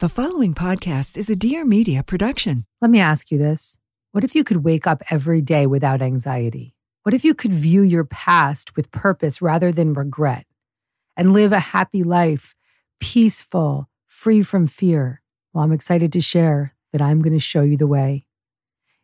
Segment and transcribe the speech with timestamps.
[0.00, 2.66] The following podcast is a Dear Media production.
[2.80, 3.78] Let me ask you this.
[4.10, 6.74] What if you could wake up every day without anxiety?
[7.04, 10.46] What if you could view your past with purpose rather than regret
[11.16, 12.56] and live a happy life,
[12.98, 15.22] peaceful, free from fear?
[15.52, 18.26] Well, I'm excited to share that I'm going to show you the way.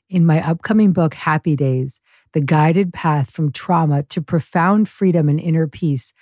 [0.08, 2.00] In my upcoming book, Happy Days
[2.32, 6.12] The Guided Path from Trauma to Profound Freedom and Inner Peace,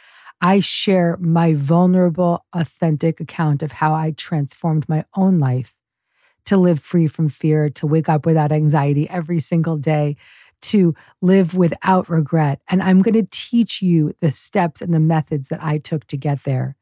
[0.41, 5.77] I share my vulnerable, authentic account of how I transformed my own life
[6.45, 10.17] to live free from fear, to wake up without anxiety every single day,
[10.61, 12.61] to live without regret.
[12.69, 16.17] And I'm going to teach you the steps and the methods that I took to
[16.17, 16.77] get there.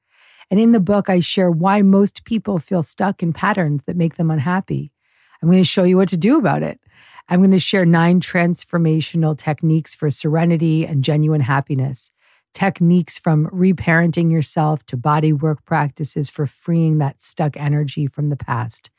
[0.50, 4.16] And in the book, I share why most people feel stuck in patterns that make
[4.16, 4.92] them unhappy.
[5.42, 6.78] I'm going to show you what to do about it.
[7.28, 12.12] I'm going to share nine transformational techniques for serenity and genuine happiness
[12.56, 18.36] techniques from reparenting yourself to body work practices for freeing that stuck energy from the
[18.36, 18.90] past.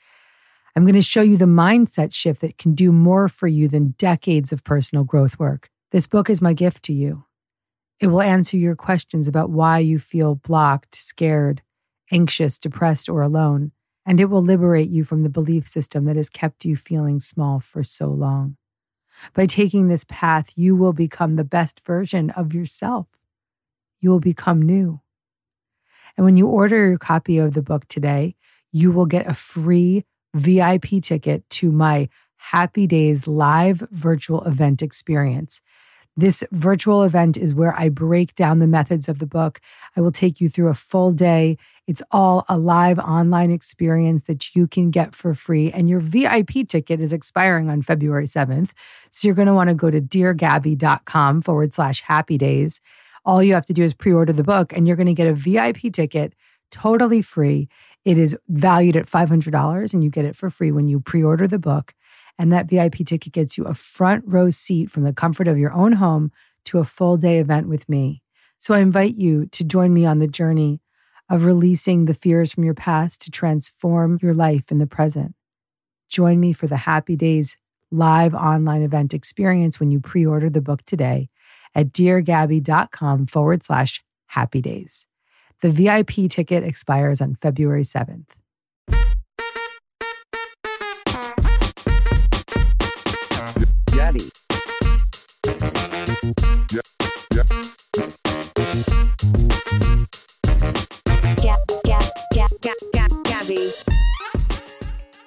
[0.76, 3.96] I'm going to show you the mindset shift that can do more for you than
[3.98, 5.72] decades of personal growth work.
[5.90, 7.26] This book is my gift to you.
[8.00, 11.64] It will answer your questions about why you feel blocked, scared,
[12.12, 13.72] anxious, depressed, or alone,
[14.06, 17.60] and it will liberate you from the belief system that has kept you feeling small
[17.60, 18.56] for so long.
[19.34, 23.08] By taking this path, you will become the best version of yourself
[24.00, 25.02] you will become new.
[26.16, 28.36] And when you order your copy of the book today,
[28.72, 30.04] you will get a free
[30.34, 35.62] VIP ticket to my Happy Days live virtual event experience.
[36.16, 39.62] This virtual event is where I break down the methods of the book.
[39.96, 41.58] I will take you through a full day.
[41.86, 45.72] It's all a live online experience that you can get for free.
[45.72, 48.72] And your VIP ticket is expiring on February 7th.
[49.12, 52.82] So you're going to want to go to deargabby.com forward slash happy days
[53.28, 55.28] all you have to do is pre order the book and you're going to get
[55.28, 56.34] a VIP ticket
[56.72, 57.68] totally free.
[58.06, 61.46] It is valued at $500 and you get it for free when you pre order
[61.46, 61.94] the book.
[62.40, 65.74] And that VIP ticket gets you a front row seat from the comfort of your
[65.74, 66.32] own home
[66.66, 68.24] to a full day event with me.
[68.60, 70.82] So I invite you to join me on the journey
[71.30, 75.36] of releasing the fears from your past to transform your life in the present.
[76.08, 77.58] Join me for the Happy Days
[77.92, 81.30] live online event experience when you pre order the book today
[81.78, 85.06] at deargabby.com forward slash happy days.
[85.62, 88.26] The VIP ticket expires on February 7th.
[93.92, 94.30] Gabby.
[96.72, 96.82] Yeah,
[97.34, 97.44] yeah.
[101.36, 103.87] Gab, gab, gab, gab, gab, Gabby.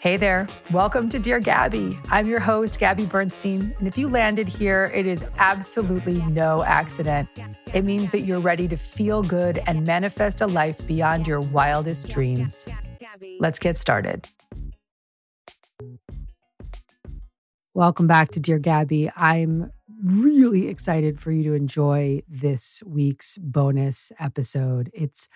[0.01, 0.47] Hey there.
[0.71, 1.99] Welcome to Dear Gabby.
[2.09, 3.75] I'm your host, Gabby Bernstein.
[3.79, 7.29] And if you landed here, it is absolutely no accident.
[7.75, 12.09] It means that you're ready to feel good and manifest a life beyond your wildest
[12.09, 12.67] dreams.
[13.41, 14.27] Let's get started.
[17.75, 19.11] Welcome back to Dear Gabby.
[19.15, 19.71] I'm
[20.03, 24.91] really excited for you to enjoy this week's bonus episode.
[24.95, 25.29] It's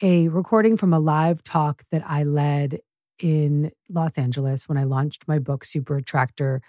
[0.00, 2.78] a recording from a live talk that I led
[3.22, 6.62] in Los Angeles when I launched my book, Super Attractor.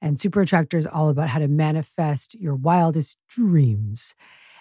[0.00, 4.14] And Super Attractor is all about how to manifest your wildest dreams.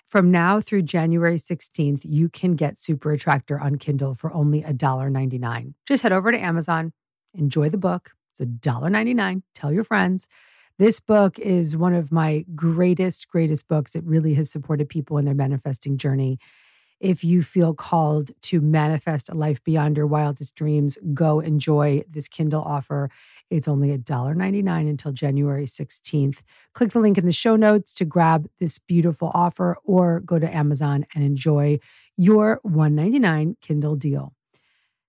[0.08, 5.74] From now through January 16th, you can get Super Attractor on Kindle for only $1.99.
[5.86, 6.94] Just head over to Amazon,
[7.34, 8.12] enjoy the book.
[8.32, 9.42] It's $1.99.
[9.54, 10.28] Tell your friends.
[10.78, 13.96] This book is one of my greatest, greatest books.
[13.96, 16.38] It really has supported people in their manifesting journey
[17.06, 22.28] If you feel called to manifest a life beyond your wildest dreams, go enjoy this
[22.28, 23.12] Kindle offer.
[23.52, 26.42] It's only $1.99 until January 16th.
[26.74, 30.52] Click the link in the show notes to grab this beautiful offer or go to
[30.52, 31.78] Amazon and enjoy
[32.18, 34.34] your $199 Kindle deal.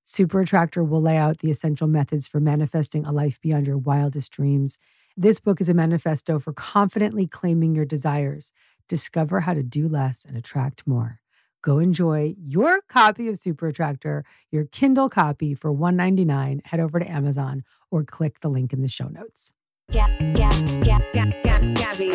[0.05, 4.31] Super Attractor will lay out the essential methods for manifesting a life beyond your wildest
[4.33, 4.77] dreams.
[5.17, 8.53] This book is a manifesto for confidently claiming your desires.
[8.87, 11.21] Discover how to do less and attract more.
[11.67, 16.63] Go enjoy your copy of Super Attractor, your Kindle copy for 199.
[16.65, 19.53] Head over to Amazon or click the link in the show notes.
[19.91, 22.13] Gab, Gab, Gab, Gab, Gabby.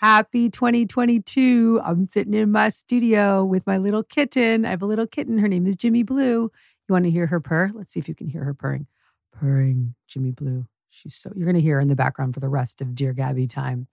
[0.00, 1.80] Happy 2022.
[1.84, 4.64] I'm sitting in my studio with my little kitten.
[4.64, 5.38] I have a little kitten.
[5.38, 6.50] Her name is Jimmy Blue.
[6.88, 7.70] You want to hear her purr?
[7.72, 8.88] Let's see if you can hear her purring.
[9.32, 10.66] Purring, Jimmy Blue.
[10.90, 13.12] She's so, you're going to hear her in the background for the rest of Dear
[13.12, 13.86] Gabby time.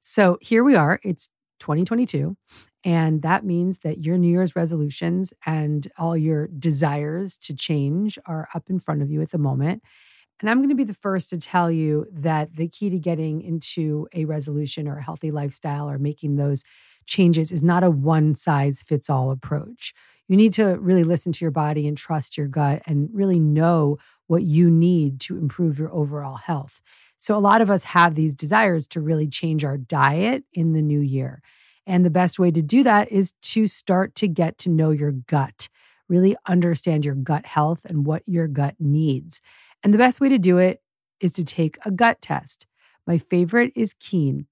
[0.00, 0.98] So here we are.
[1.04, 2.36] It's 2022.
[2.84, 8.48] And that means that your New Year's resolutions and all your desires to change are
[8.54, 9.82] up in front of you at the moment.
[10.40, 13.40] And I'm going to be the first to tell you that the key to getting
[13.40, 16.62] into a resolution or a healthy lifestyle or making those
[17.06, 19.94] changes is not a one size fits all approach.
[20.28, 23.96] You need to really listen to your body and trust your gut and really know
[24.26, 26.82] what you need to improve your overall health.
[27.18, 30.82] So, a lot of us have these desires to really change our diet in the
[30.82, 31.42] new year.
[31.86, 35.12] And the best way to do that is to start to get to know your
[35.12, 35.68] gut,
[36.08, 39.40] really understand your gut health and what your gut needs.
[39.82, 40.82] And the best way to do it
[41.20, 42.66] is to take a gut test.
[43.06, 44.46] My favorite is Kean,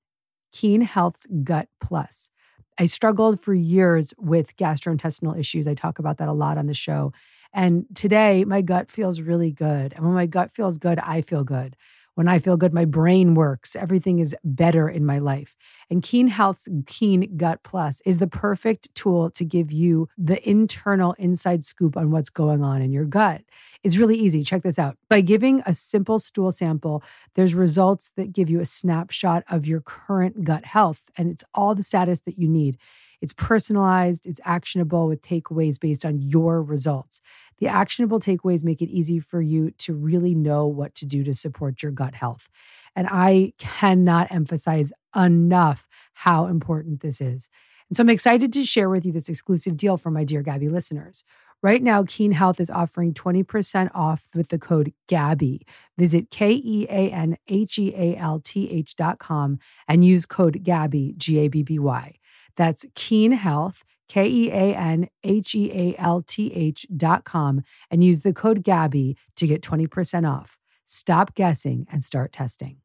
[0.53, 2.31] Kean Health's Gut Plus.
[2.79, 5.67] I struggled for years with gastrointestinal issues.
[5.67, 7.13] I talk about that a lot on the show.
[7.53, 9.93] And today, my gut feels really good.
[9.95, 11.77] And when my gut feels good, I feel good.
[12.15, 13.75] When I feel good, my brain works.
[13.75, 15.57] Everything is better in my life.
[15.91, 21.15] And Kean Health's Kean Gut Plus is the perfect tool to give you the internal
[21.15, 23.43] inside scoop on what's going on in your gut.
[23.83, 24.45] It's really easy.
[24.45, 24.97] Check this out.
[25.09, 27.03] By giving a simple stool sample,
[27.35, 31.75] there's results that give you a snapshot of your current gut health, and it's all
[31.75, 32.79] the status that you need.
[33.21, 37.23] It's personalized, it's actionable with takeaways based on your results.
[37.59, 41.35] The actionable takeaways make it easy for you to really know what to do to
[41.35, 42.49] support your gut health.
[42.97, 47.49] And I cannot emphasize enough how important this is.
[47.89, 50.69] And so I'm excited to share with you this exclusive deal for my Dear Gabby
[50.69, 51.25] listeners.
[51.63, 55.63] Right now, Kean Health is offering 20% off with the code GABBY.
[55.97, 59.59] Visit K E A N H E A L T H dot com
[59.89, 62.17] and use code GABBY, G A B B Y.
[62.57, 67.63] That's Kean Health, K E A N H E A L T H dot com,
[67.91, 70.59] and use the code GABBY to get 20% off.
[70.87, 72.77] Stop guessing and start testing.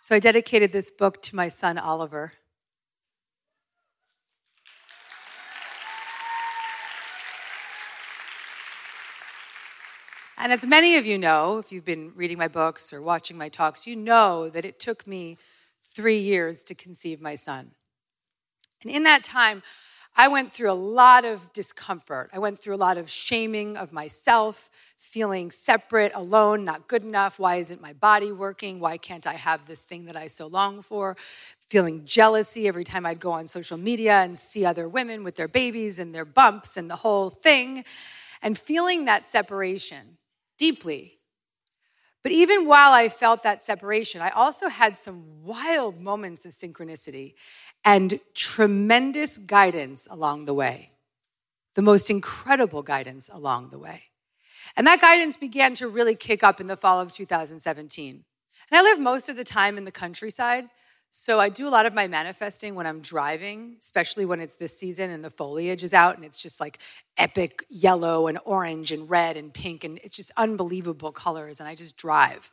[0.00, 2.32] So I dedicated this book to my son, Oliver.
[10.36, 13.48] And as many of you know, if you've been reading my books or watching my
[13.48, 15.38] talks, you know that it took me
[15.94, 17.72] three years to conceive my son.
[18.82, 19.62] And in that time,
[20.14, 22.28] I went through a lot of discomfort.
[22.34, 24.68] I went through a lot of shaming of myself,
[24.98, 27.38] feeling separate, alone, not good enough.
[27.38, 28.78] Why isn't my body working?
[28.78, 31.16] Why can't I have this thing that I so long for?
[31.66, 35.48] Feeling jealousy every time I'd go on social media and see other women with their
[35.48, 37.84] babies and their bumps and the whole thing,
[38.42, 40.18] and feeling that separation
[40.58, 41.20] deeply.
[42.22, 47.34] But even while I felt that separation, I also had some wild moments of synchronicity
[47.84, 50.92] and tremendous guidance along the way.
[51.74, 54.04] The most incredible guidance along the way.
[54.76, 58.24] And that guidance began to really kick up in the fall of 2017.
[58.70, 60.68] And I live most of the time in the countryside.
[61.14, 64.78] So I do a lot of my manifesting when I'm driving, especially when it's this
[64.78, 66.78] season and the foliage is out and it's just like
[67.18, 71.74] epic yellow and orange and red and pink and it's just unbelievable colors and I
[71.74, 72.50] just drive.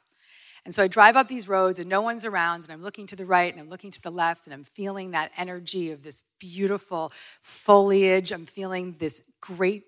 [0.66, 3.16] And so I drive up these roads and no one's around and I'm looking to
[3.16, 6.22] the right and I'm looking to the left and I'm feeling that energy of this
[6.38, 8.34] beautiful foliage.
[8.34, 9.86] I'm feeling this great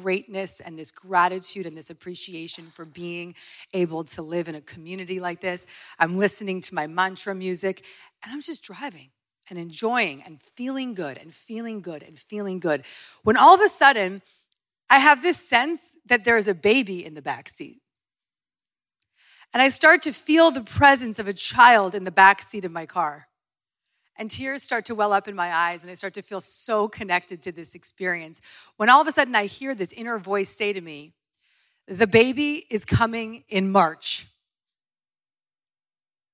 [0.00, 3.34] greatness and this gratitude and this appreciation for being
[3.74, 5.66] able to live in a community like this.
[5.98, 7.84] I'm listening to my mantra music
[8.22, 9.10] and I'm just driving
[9.50, 12.84] and enjoying and feeling good and feeling good and feeling good.
[13.22, 14.22] When all of a sudden,
[14.88, 17.82] I have this sense that there is a baby in the back seat.
[19.52, 22.72] And I start to feel the presence of a child in the back seat of
[22.72, 23.28] my car.
[24.22, 26.86] And tears start to well up in my eyes, and I start to feel so
[26.86, 28.40] connected to this experience.
[28.76, 31.10] When all of a sudden I hear this inner voice say to me,
[31.88, 34.28] The baby is coming in March.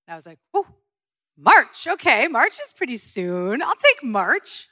[0.06, 0.66] And I was like, Oh,
[1.38, 1.86] March.
[1.88, 3.62] Okay, March is pretty soon.
[3.62, 4.68] I'll take March.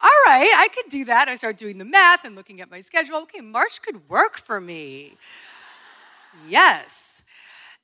[0.00, 1.26] All right, I could do that.
[1.26, 3.16] I start doing the math and looking at my schedule.
[3.22, 5.16] Okay, March could work for me.
[6.48, 7.24] Yes.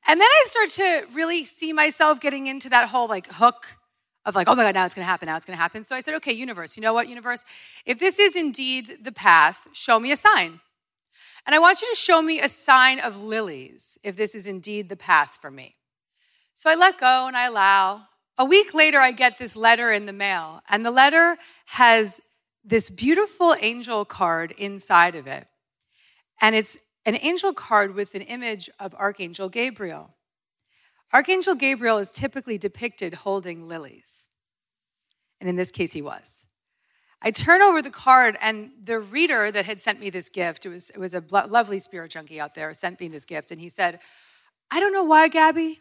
[0.06, 3.76] And then I start to really see myself getting into that whole like hook
[4.26, 5.82] of like, oh my God, now it's gonna happen, now it's gonna happen.
[5.82, 7.44] So I said, okay, universe, you know what, universe?
[7.86, 10.60] If this is indeed the path, show me a sign.
[11.46, 14.88] And I want you to show me a sign of lilies if this is indeed
[14.88, 15.76] the path for me.
[16.54, 18.08] So I let go and I allow.
[18.36, 22.20] A week later, I get this letter in the mail, and the letter has
[22.64, 25.46] this beautiful angel card inside of it.
[26.40, 30.15] And it's an angel card with an image of Archangel Gabriel.
[31.12, 34.28] Archangel Gabriel is typically depicted holding lilies.
[35.40, 36.46] And in this case, he was.
[37.22, 40.68] I turn over the card, and the reader that had sent me this gift, it
[40.68, 43.68] was, it was a lovely spirit junkie out there, sent me this gift, and he
[43.68, 44.00] said,
[44.70, 45.78] I don't know why, Gabby,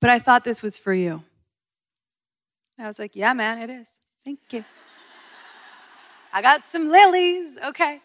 [0.00, 1.22] but I thought this was for you.
[2.76, 4.00] And I was like, Yeah, man, it is.
[4.24, 4.64] Thank you.
[6.32, 8.00] I got some lilies, okay.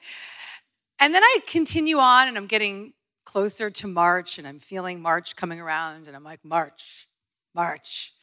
[1.00, 2.94] And then I continue on, and I'm getting
[3.36, 7.10] closer to March and I'm feeling March coming around and I'm like, March,
[7.54, 8.14] March.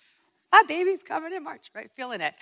[0.51, 1.91] My baby's coming in March, right?
[1.95, 2.33] Feeling it.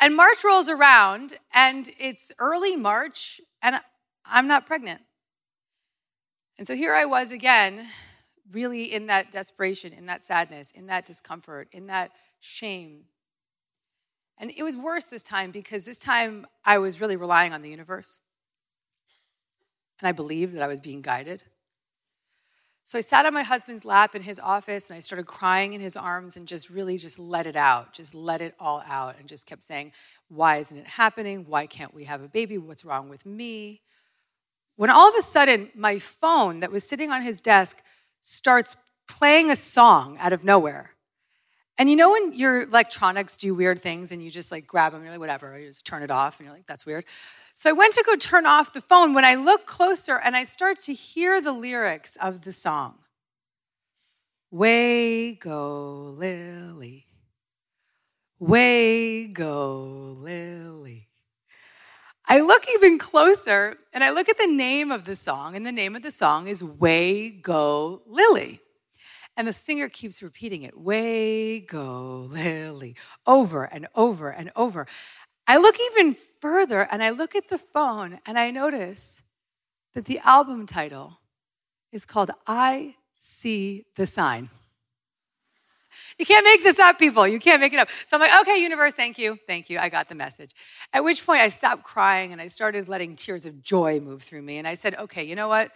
[0.00, 3.80] And March rolls around and it's early March and
[4.24, 5.00] I'm not pregnant.
[6.58, 7.88] And so here I was again,
[8.52, 13.06] really in that desperation, in that sadness, in that discomfort, in that shame.
[14.38, 17.70] And it was worse this time because this time I was really relying on the
[17.70, 18.20] universe.
[19.98, 21.42] And I believed that I was being guided.
[22.90, 25.80] So I sat on my husband's lap in his office and I started crying in
[25.80, 29.28] his arms and just really just let it out, just let it all out and
[29.28, 29.92] just kept saying,
[30.28, 31.44] Why isn't it happening?
[31.46, 32.58] Why can't we have a baby?
[32.58, 33.80] What's wrong with me?
[34.74, 37.80] When all of a sudden my phone that was sitting on his desk
[38.20, 38.74] starts
[39.06, 40.90] playing a song out of nowhere.
[41.78, 45.02] And you know when your electronics do weird things and you just like grab them,
[45.02, 47.04] you're like, whatever, you just turn it off and you're like, that's weird.
[47.60, 50.44] So I went to go turn off the phone when I look closer and I
[50.44, 52.94] start to hear the lyrics of the song.
[54.50, 57.04] Way go, Lily.
[58.38, 61.08] Way go, Lily.
[62.26, 65.70] I look even closer and I look at the name of the song, and the
[65.70, 68.60] name of the song is Way Go Lily.
[69.36, 74.86] And the singer keeps repeating it, Way Go Lily, over and over and over.
[75.50, 79.24] I look even further and I look at the phone and I notice
[79.94, 81.18] that the album title
[81.90, 84.48] is called I See the Sign.
[86.20, 87.26] You can't make this up, people.
[87.26, 87.88] You can't make it up.
[88.06, 89.40] So I'm like, okay, universe, thank you.
[89.48, 89.80] Thank you.
[89.80, 90.52] I got the message.
[90.92, 94.42] At which point I stopped crying and I started letting tears of joy move through
[94.42, 94.58] me.
[94.58, 95.72] And I said, okay, you know what?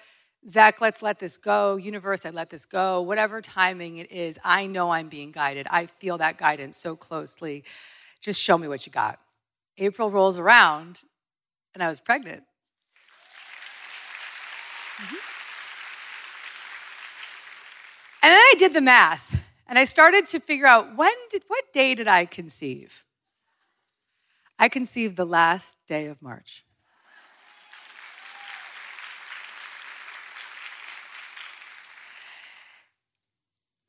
[0.47, 1.75] Zach, let's let this go.
[1.75, 3.03] Universe, I let this go.
[3.03, 5.67] Whatever timing it is, I know I'm being guided.
[5.69, 7.65] I feel that guidance so closely.
[8.21, 9.19] Just show me what you got.
[9.79, 11.03] April rolls around
[11.75, 12.45] and I was pregnant.
[14.97, 15.17] Mm-hmm.
[18.23, 21.73] And then I did the math and I started to figure out when did what
[21.73, 23.05] day did I conceive?
[24.59, 26.65] I conceived the last day of March.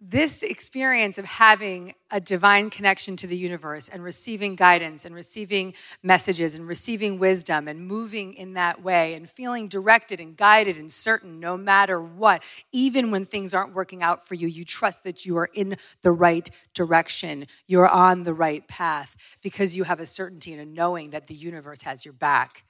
[0.08, 5.74] This experience of having a divine connection to the universe and receiving guidance and receiving
[6.04, 10.92] messages and receiving wisdom and moving in that way and feeling directed and guided and
[10.92, 15.26] certain no matter what, even when things aren't working out for you, you trust that
[15.26, 17.48] you are in the right direction.
[17.66, 21.36] You're on the right path because you have a certainty and a knowing that the
[21.36, 22.64] universe has your back.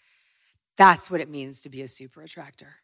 [0.77, 2.75] That's what it means to be a super attractor.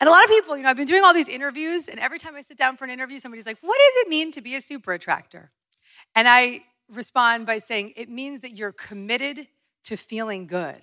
[0.00, 2.18] And a lot of people, you know, I've been doing all these interviews, and every
[2.18, 4.54] time I sit down for an interview, somebody's like, What does it mean to be
[4.54, 5.50] a super attractor?
[6.14, 9.48] And I respond by saying, It means that you're committed
[9.84, 10.82] to feeling good.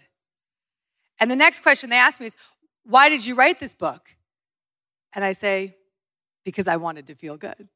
[1.19, 2.35] And the next question they ask me is,
[2.85, 4.15] Why did you write this book?
[5.13, 5.75] And I say,
[6.43, 7.67] Because I wanted to feel good.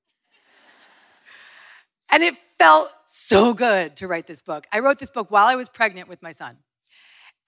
[2.12, 4.66] and it felt so good to write this book.
[4.72, 6.58] I wrote this book while I was pregnant with my son.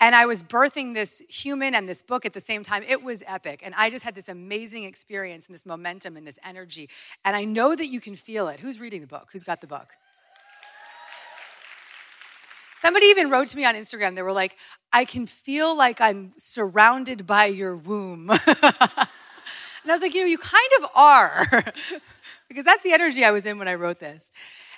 [0.01, 2.83] And I was birthing this human and this book at the same time.
[2.87, 3.61] It was epic.
[3.63, 6.89] And I just had this amazing experience and this momentum and this energy.
[7.25, 8.61] And I know that you can feel it.
[8.61, 9.29] Who's reading the book?
[9.33, 9.89] Who's got the book?
[12.75, 14.15] Somebody even wrote to me on Instagram.
[14.15, 14.55] They were like,
[14.93, 18.29] I can feel like I'm surrounded by your womb.
[18.29, 19.07] and I
[19.85, 21.45] was like, you know, you kind of are,
[22.47, 24.31] because that's the energy I was in when I wrote this.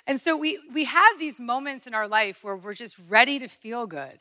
[0.04, 3.46] And so we, we have these moments in our life where we're just ready to
[3.46, 4.18] feel good.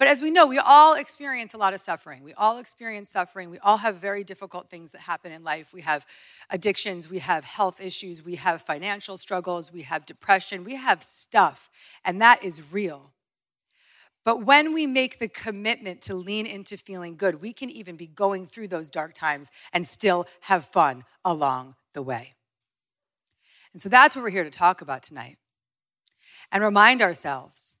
[0.00, 2.24] But as we know, we all experience a lot of suffering.
[2.24, 3.50] We all experience suffering.
[3.50, 5.74] We all have very difficult things that happen in life.
[5.74, 6.06] We have
[6.48, 11.68] addictions, we have health issues, we have financial struggles, we have depression, we have stuff,
[12.02, 13.10] and that is real.
[14.24, 18.06] But when we make the commitment to lean into feeling good, we can even be
[18.06, 22.32] going through those dark times and still have fun along the way.
[23.74, 25.36] And so that's what we're here to talk about tonight
[26.50, 27.76] and remind ourselves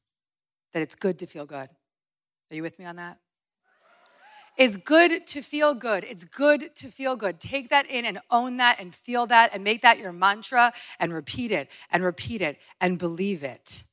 [0.74, 1.70] that it's good to feel good.
[2.50, 3.18] Are you with me on that?
[4.58, 6.04] It's good to feel good.
[6.04, 7.38] It's good to feel good.
[7.38, 11.14] Take that in and own that and feel that and make that your mantra and
[11.14, 13.84] repeat it and repeat it and believe it.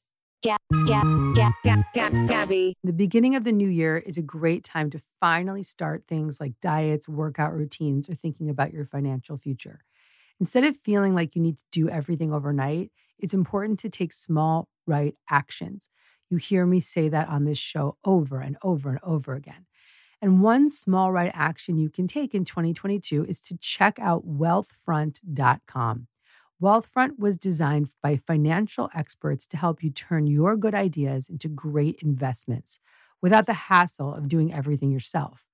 [0.42, 2.74] Gab, Gab, Gab, Gab, Gab, Gabby.
[2.84, 6.54] The beginning of the new year is a great time to finally start things like
[6.60, 9.82] diets, workout routines, or thinking about your financial future.
[10.40, 14.68] Instead of feeling like you need to do everything overnight, it's important to take small,
[14.86, 15.90] right actions.
[16.30, 19.66] You hear me say that on this show over and over and over again.
[20.22, 26.08] And one small right action you can take in 2022 is to check out wealthfront.com.
[26.62, 32.00] Wealthfront was designed by financial experts to help you turn your good ideas into great
[32.02, 32.80] investments
[33.22, 35.46] without the hassle of doing everything yourself.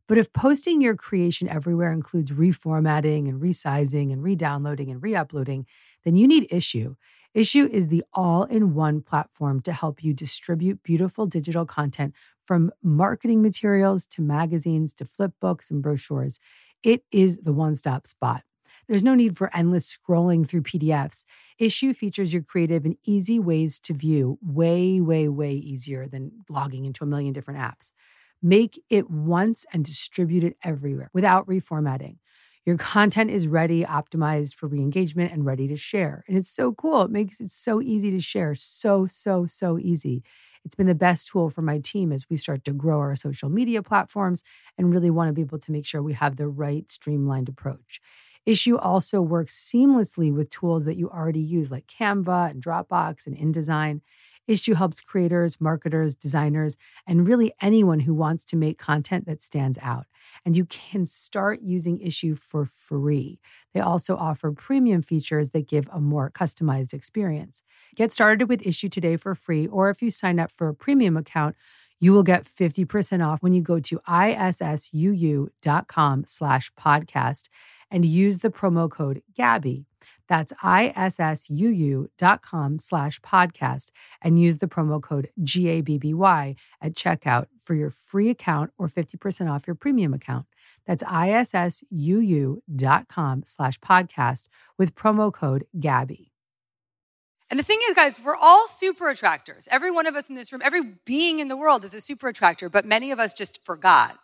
[0.06, 5.66] But if posting your creation everywhere includes reformatting and resizing and re-downloading and re-uploading,
[6.04, 6.94] then you need Issuu.
[7.36, 14.06] Issuu is the all-in-one platform to help you distribute beautiful digital content from marketing materials
[14.06, 16.38] to magazines to flip books and brochures.
[16.86, 18.44] It is the one-stop spot.
[18.88, 21.24] There's no need for endless scrolling through PDFs.
[21.60, 26.84] Issuu features your creative in easy ways to view, way, way, way easier than logging
[26.84, 27.90] into a million different apps.
[28.42, 32.18] Make it once and distribute it everywhere without reformatting.
[32.64, 36.24] Your content is ready, optimized for re engagement, and ready to share.
[36.28, 37.02] And it's so cool.
[37.02, 38.54] It makes it so easy to share.
[38.54, 40.22] So, so, so easy.
[40.66, 43.48] It's been the best tool for my team as we start to grow our social
[43.48, 44.42] media platforms
[44.76, 48.00] and really want to be able to make sure we have the right streamlined approach.
[48.48, 53.36] Issuu also works seamlessly with tools that you already use, like Canva and Dropbox and
[53.36, 54.00] InDesign.
[54.48, 59.78] Issuu helps creators, marketers, designers, and really anyone who wants to make content that stands
[59.82, 60.06] out.
[60.44, 63.40] And you can start using Issuu for free.
[63.74, 67.62] They also offer premium features that give a more customized experience.
[67.94, 71.16] Get started with Issuu today for free, or if you sign up for a premium
[71.16, 71.56] account,
[71.98, 75.54] you will get 50% off when you go to issuu.com
[76.26, 77.48] slash podcast
[77.90, 79.86] and use the promo code GABBY.
[80.28, 82.08] That's issuu.com
[82.78, 83.90] slash podcast
[84.22, 89.66] and use the promo code GABBY at checkout for your free account or 50% off
[89.66, 90.46] your premium account.
[90.86, 91.82] That's issuu.com
[93.44, 96.30] slash podcast with promo code GABBY.
[97.48, 99.68] And the thing is, guys, we're all super attractors.
[99.70, 102.26] Every one of us in this room, every being in the world is a super
[102.28, 104.18] attractor, but many of us just forgot.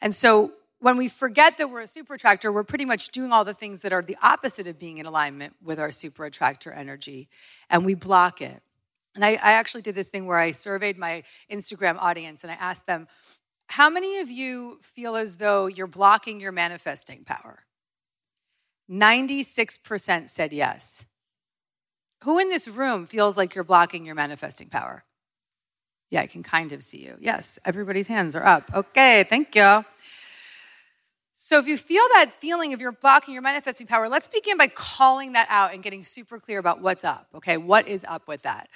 [0.00, 3.44] And so when we forget that we're a super attractor, we're pretty much doing all
[3.44, 7.28] the things that are the opposite of being in alignment with our super attractor energy,
[7.70, 8.62] and we block it.
[9.14, 12.56] And I, I, actually did this thing where I surveyed my Instagram audience and I
[12.56, 13.08] asked them,
[13.68, 17.64] How many of you feel as though you're blocking your manifesting power?
[18.90, 21.06] 96% said yes.
[22.24, 25.04] Who in this room feels like you're blocking your manifesting power?
[26.10, 27.16] Yeah, I can kind of see you.
[27.18, 28.70] Yes, everybody's hands are up.
[28.72, 29.84] Okay, thank you.
[31.38, 34.68] So if you feel that feeling of you're blocking your manifesting power, let's begin by
[34.68, 37.28] calling that out and getting super clear about what's up.
[37.34, 38.70] Okay, what is up with that?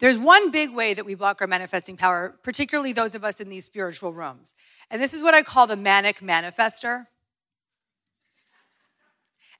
[0.00, 3.48] There's one big way that we block our manifesting power, particularly those of us in
[3.48, 4.54] these spiritual rooms.
[4.90, 7.06] And this is what I call the manic manifester.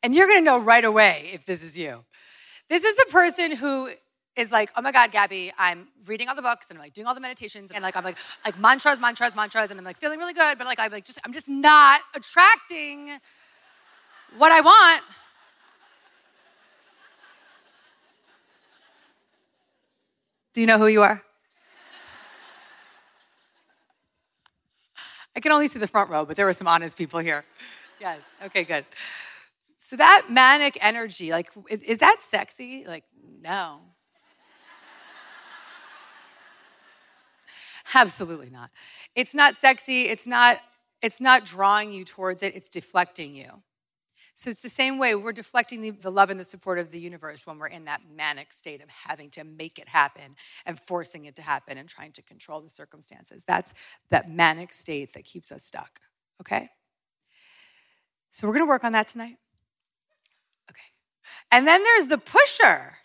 [0.02, 2.04] And you're gonna know right away if this is you.
[2.68, 3.88] This is the person who
[4.36, 7.06] is like, oh my God, Gabby, I'm reading all the books and I'm like doing
[7.06, 10.18] all the meditations and like I'm like like mantras, mantras, mantras, and I'm like feeling
[10.18, 13.18] really good, but like I'm like just I'm just not attracting
[14.36, 15.02] what I want.
[20.52, 21.22] Do you know who you are?
[25.36, 27.44] I can only see the front row, but there were some honest people here.
[28.00, 28.36] Yes.
[28.44, 28.84] Okay, good.
[29.76, 32.84] So that manic energy, like, is that sexy?
[32.86, 33.04] Like,
[33.42, 33.80] no.
[37.94, 38.70] Absolutely not.
[39.14, 40.02] It's not sexy.
[40.02, 40.58] It's not,
[41.02, 42.54] it's not drawing you towards it.
[42.54, 43.62] It's deflecting you.
[44.36, 46.98] So it's the same way we're deflecting the, the, love and the support of the
[46.98, 50.34] universe when we're in that manic state of having to make it happen
[50.66, 53.44] and forcing it to happen and trying to control the circumstances.
[53.44, 53.74] That's
[54.10, 56.00] that manic state that keeps us stuck.
[56.40, 56.68] Okay?
[58.30, 59.36] So we're gonna work on that tonight.
[60.68, 60.82] Okay.
[61.52, 62.96] And then there's the pusher.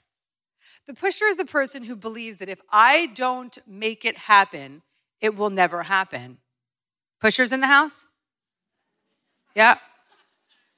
[0.89, 4.81] The pusher is the person who believes that if I don't make it happen,
[5.21, 6.39] it will never happen.
[7.21, 8.07] Pushers in the house?
[9.53, 9.77] Yeah.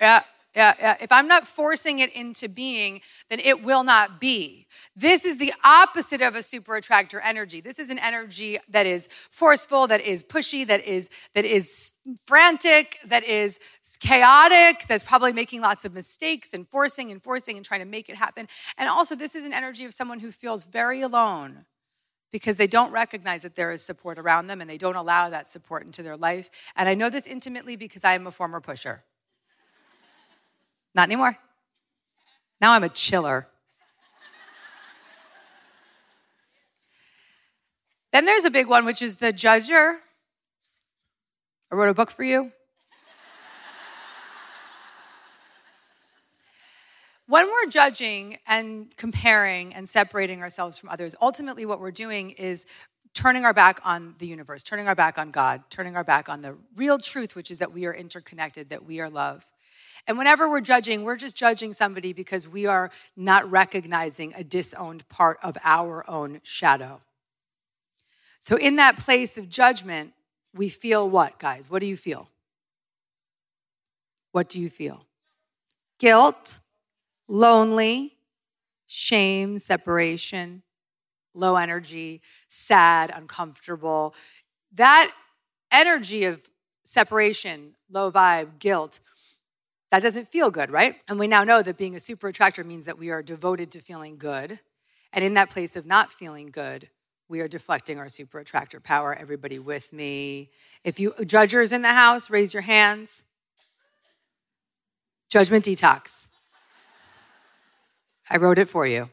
[0.02, 0.24] Yeah.
[0.56, 0.98] Yeah, yeah.
[1.00, 4.68] If I'm not forcing it into being, then it will not be.
[4.98, 7.62] This is the opposite of a super attractor energy.
[7.62, 11.94] This is an energy that is forceful, that is pushy, that is that is
[12.28, 13.60] frantic, that is
[14.02, 18.10] chaotic, that's probably making lots of mistakes and forcing and forcing and trying to make
[18.10, 18.48] it happen.
[18.78, 21.66] And also this is an energy of someone who feels very alone
[22.32, 25.48] because they don't recognize that there is support around them and they don't allow that
[25.48, 26.50] support into their life.
[26.76, 29.04] And I know this intimately because I am a former pusher.
[30.94, 31.38] Not anymore.
[32.60, 33.48] Now I'm a chiller.
[38.12, 39.98] then there's a big one, which is the judger.
[41.72, 42.52] I wrote a book for you.
[47.28, 52.66] when we're judging and comparing and separating ourselves from others, ultimately what we're doing is
[53.14, 56.42] turning our back on the universe, turning our back on God, turning our back on
[56.42, 59.46] the real truth, which is that we are interconnected, that we are love.
[60.08, 65.08] And whenever we're judging, we're just judging somebody because we are not recognizing a disowned
[65.10, 67.02] part of our own shadow.
[68.40, 70.14] So, in that place of judgment,
[70.54, 71.70] we feel what, guys?
[71.70, 72.28] What do you feel?
[74.32, 75.06] What do you feel?
[76.00, 76.60] Guilt,
[77.28, 78.18] lonely,
[78.88, 80.64] shame, separation,
[81.34, 84.16] low energy, sad, uncomfortable.
[84.74, 85.12] That
[85.72, 86.50] energy of
[86.84, 89.00] separation, low vibe, guilt,
[89.92, 90.96] that doesn't feel good, right?
[91.08, 93.82] And we now know that being a super attractor means that we are devoted to
[93.82, 94.60] feeling good.
[95.14, 96.90] And in that place of not feeling good,
[97.28, 99.14] we are deflecting our super attractor power.
[99.14, 100.50] Everybody with me.
[100.86, 103.26] If you judgers in the house, raise your hands.
[105.30, 106.28] Judgment detox.
[108.30, 109.10] I wrote it for you.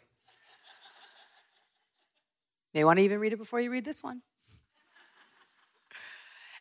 [2.73, 4.23] May want to even read it before you read this one.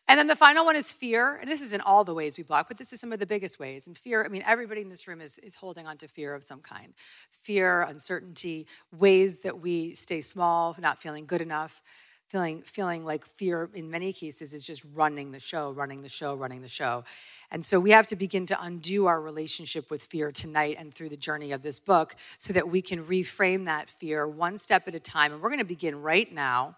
[0.08, 1.36] And then the final one is fear.
[1.36, 3.26] And this is in all the ways we block, but this is some of the
[3.26, 3.86] biggest ways.
[3.86, 6.42] And fear, I mean, everybody in this room is, is holding on to fear of
[6.42, 6.94] some kind
[7.30, 8.66] fear, uncertainty,
[8.96, 11.82] ways that we stay small, not feeling good enough,
[12.28, 16.34] feeling, feeling like fear in many cases is just running the show, running the show,
[16.34, 17.04] running the show.
[17.50, 21.08] And so we have to begin to undo our relationship with fear tonight and through
[21.08, 24.94] the journey of this book so that we can reframe that fear one step at
[24.94, 25.32] a time.
[25.32, 26.76] And we're going to begin right now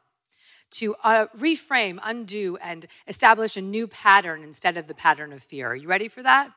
[0.72, 5.68] to uh, reframe, undo, and establish a new pattern instead of the pattern of fear.
[5.68, 6.52] Are you ready for that?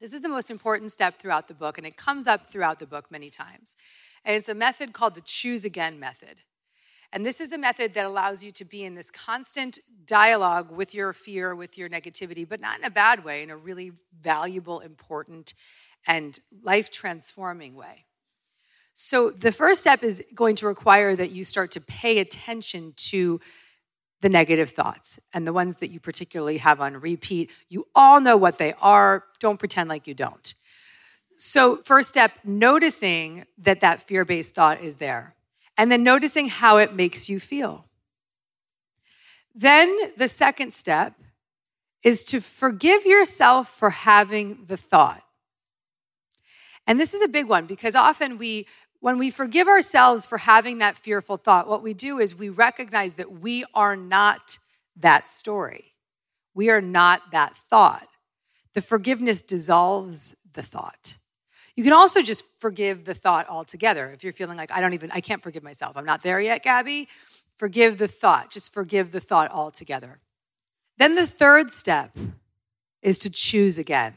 [0.00, 2.86] This is the most important step throughout the book, and it comes up throughout the
[2.86, 3.76] book many times.
[4.24, 6.40] And it's a method called the choose again method.
[7.12, 10.94] And this is a method that allows you to be in this constant dialogue with
[10.94, 14.80] your fear, with your negativity, but not in a bad way, in a really valuable,
[14.80, 15.54] important,
[16.06, 18.04] and life transforming way.
[18.94, 23.40] So the first step is going to require that you start to pay attention to
[24.20, 27.50] the negative thoughts and the ones that you particularly have on repeat.
[27.68, 29.24] You all know what they are.
[29.38, 30.54] Don't pretend like you don't.
[31.36, 35.34] So, first step, noticing that that fear based thought is there,
[35.78, 37.86] and then noticing how it makes you feel.
[39.54, 41.14] Then, the second step
[42.02, 45.22] is to forgive yourself for having the thought.
[46.86, 48.66] And this is a big one because often we
[49.00, 53.14] when we forgive ourselves for having that fearful thought, what we do is we recognize
[53.14, 54.58] that we are not
[54.94, 55.94] that story.
[56.54, 58.08] We are not that thought.
[58.74, 61.16] The forgiveness dissolves the thought.
[61.76, 64.10] You can also just forgive the thought altogether.
[64.10, 66.62] If you're feeling like, I don't even, I can't forgive myself, I'm not there yet,
[66.62, 67.08] Gabby,
[67.56, 68.50] forgive the thought.
[68.50, 70.20] Just forgive the thought altogether.
[70.98, 72.16] Then the third step
[73.00, 74.14] is to choose again.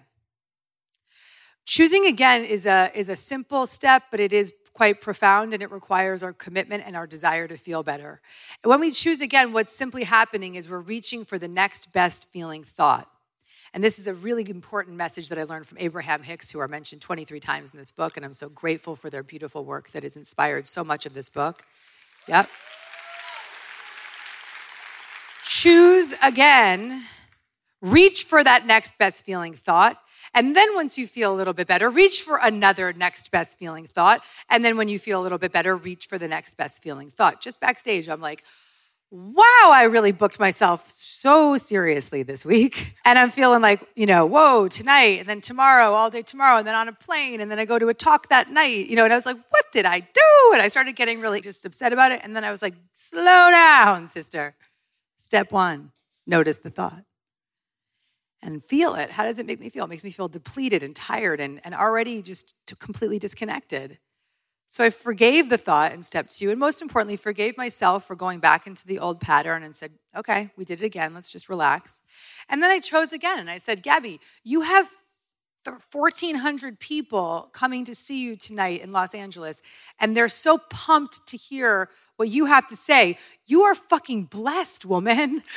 [1.65, 5.71] Choosing again is a, is a simple step, but it is quite profound and it
[5.71, 8.21] requires our commitment and our desire to feel better.
[8.63, 12.63] When we choose again, what's simply happening is we're reaching for the next best feeling
[12.63, 13.09] thought.
[13.73, 16.67] And this is a really important message that I learned from Abraham Hicks, who are
[16.67, 18.17] mentioned 23 times in this book.
[18.17, 21.27] And I'm so grateful for their beautiful work that has inspired so much of this
[21.27, 21.63] book.
[22.27, 22.49] Yep.
[25.43, 27.03] Choose again,
[27.83, 29.99] reach for that next best feeling thought.
[30.33, 33.85] And then once you feel a little bit better, reach for another next best feeling
[33.85, 34.21] thought.
[34.49, 37.11] And then when you feel a little bit better, reach for the next best feeling
[37.11, 37.41] thought.
[37.41, 38.43] Just backstage, I'm like,
[39.11, 42.95] wow, I really booked myself so seriously this week.
[43.05, 46.65] And I'm feeling like, you know, whoa, tonight, and then tomorrow, all day tomorrow, and
[46.65, 49.03] then on a plane, and then I go to a talk that night, you know,
[49.03, 50.53] and I was like, what did I do?
[50.53, 52.21] And I started getting really just upset about it.
[52.23, 54.55] And then I was like, slow down, sister.
[55.17, 55.91] Step one,
[56.25, 57.03] notice the thought
[58.43, 59.11] and feel it.
[59.11, 59.85] How does it make me feel?
[59.85, 63.97] It makes me feel depleted and tired and, and already just completely disconnected.
[64.67, 68.39] So I forgave the thought in step two, and most importantly, forgave myself for going
[68.39, 72.01] back into the old pattern and said, okay, we did it again, let's just relax.
[72.49, 74.89] And then I chose again and I said, Gabby, you have
[75.65, 79.61] 1,400 people coming to see you tonight in Los Angeles,
[79.99, 83.17] and they're so pumped to hear what you have to say.
[83.45, 85.43] You are fucking blessed, woman.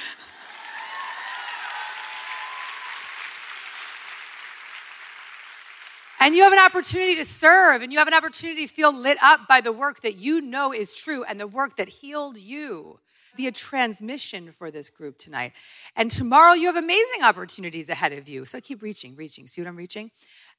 [6.26, 9.16] And you have an opportunity to serve, and you have an opportunity to feel lit
[9.22, 12.98] up by the work that you know is true and the work that healed you.
[13.36, 15.52] Be a transmission for this group tonight.
[15.94, 18.44] And tomorrow, you have amazing opportunities ahead of you.
[18.44, 19.46] So keep reaching, reaching.
[19.46, 20.10] See what I'm reaching?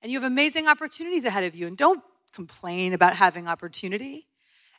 [0.02, 1.68] And you have amazing opportunities ahead of you.
[1.68, 2.02] And don't
[2.34, 4.28] complain about having opportunity.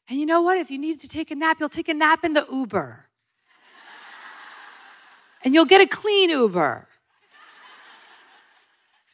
[0.09, 0.57] And you know what?
[0.57, 3.11] If you need to take a nap, you'll take a nap in the Uber.
[5.45, 6.89] and you'll get a clean Uber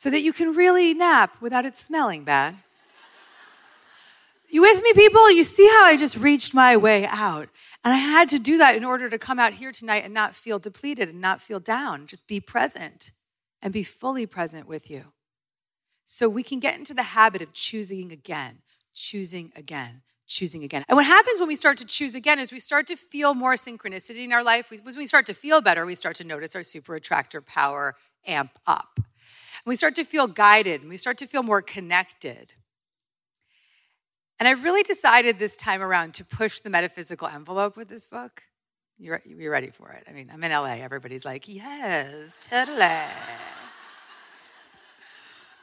[0.04, 2.56] so that you can really nap without it smelling bad.
[4.50, 5.30] You with me, people?
[5.30, 7.48] You see how I just reached my way out.
[7.82, 10.34] And I had to do that in order to come out here tonight and not
[10.34, 12.06] feel depleted and not feel down.
[12.06, 13.12] Just be present
[13.62, 15.04] and be fully present with you.
[16.04, 18.58] So we can get into the habit of choosing again,
[18.92, 20.84] choosing again, choosing again.
[20.86, 23.54] And what happens when we start to choose again is we start to feel more
[23.54, 24.70] synchronicity in our life.
[24.70, 27.94] When we start to feel better, we start to notice our super attractor power
[28.26, 29.00] amp up.
[29.66, 32.54] We start to feel guided and we start to feel more connected.
[34.38, 38.42] And I really decided this time around to push the metaphysical envelope with this book.
[38.98, 40.04] You're, you're ready for it.
[40.08, 40.74] I mean, I'm in LA.
[40.74, 42.78] Everybody's like, yes, totally.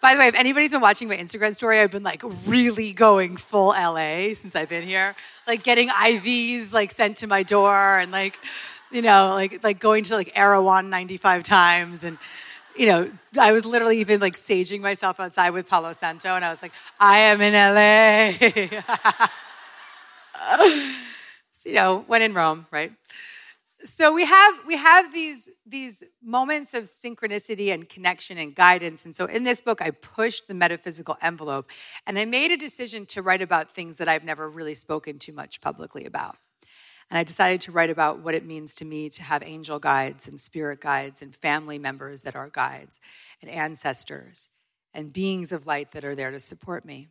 [0.02, 3.38] By the way, if anybody's been watching my Instagram story, I've been like really going
[3.38, 5.16] full LA since I've been here.
[5.48, 8.40] Like getting IVs like sent to my door and like,
[8.92, 12.18] you know, like like going to like Erewhon 95 times and
[12.78, 16.50] you know, I was literally even like saging myself outside with Palo Santo, and I
[16.50, 18.32] was like, I am in LA.
[21.52, 22.92] so, you know, when in Rome, right?
[23.84, 29.06] So we have we have these these moments of synchronicity and connection and guidance.
[29.06, 31.72] And so in this book, I pushed the metaphysical envelope,
[32.06, 35.34] and I made a decision to write about things that I've never really spoken too
[35.34, 36.38] much publicly about.
[37.12, 40.30] And I decided to write about what it means to me to have angel guides
[40.30, 43.02] and spirit guides and family members that are guides
[43.42, 44.48] and ancestors
[44.94, 47.10] and beings of light that are there to support me.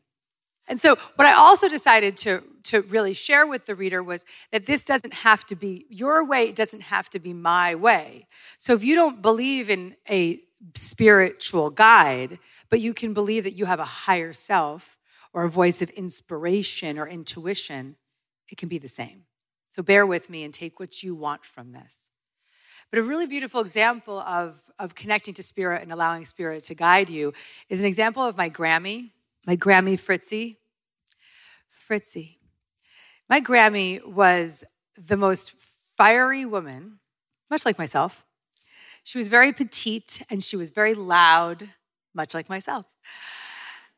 [0.66, 4.64] And so, what I also decided to, to really share with the reader was that
[4.64, 8.26] this doesn't have to be your way, it doesn't have to be my way.
[8.56, 10.40] So, if you don't believe in a
[10.76, 12.38] spiritual guide,
[12.70, 14.96] but you can believe that you have a higher self
[15.34, 17.96] or a voice of inspiration or intuition,
[18.48, 19.24] it can be the same.
[19.80, 22.10] So bear with me and take what you want from this.
[22.90, 27.08] But a really beautiful example of, of connecting to spirit and allowing spirit to guide
[27.08, 27.32] you
[27.70, 29.12] is an example of my Grammy,
[29.46, 30.58] my Grammy Fritzy.
[31.66, 32.40] Fritzy.
[33.30, 34.66] My Grammy was
[34.98, 35.52] the most
[35.96, 36.98] fiery woman,
[37.50, 38.26] much like myself.
[39.02, 41.70] She was very petite and she was very loud,
[42.12, 42.84] much like myself.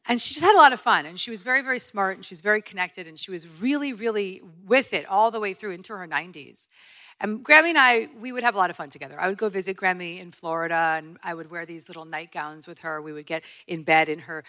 [0.09, 1.07] And she just had a lot of fun.
[1.07, 3.93] And she was very, very smart and she was very connected and she was really,
[3.93, 6.69] really with it all the way through into her 90s.
[7.21, 9.19] And Grammy and I, we would have a lot of fun together.
[9.19, 12.81] I would go visit Grammy in Florida and I would wear these little nightgowns with
[12.81, 13.01] her.
[13.01, 14.43] We would get in bed in her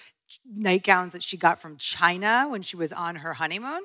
[0.51, 3.83] nightgowns that she got from China when she was on her honeymoon.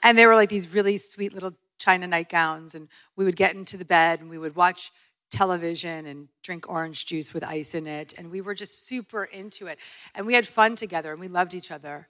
[0.00, 2.76] And they were like these really sweet little China nightgowns.
[2.76, 4.92] And we would get into the bed and we would watch
[5.30, 8.14] television and drink orange juice with ice in it.
[8.16, 9.78] And we were just super into it.
[10.14, 12.08] And we had fun together and we loved each other.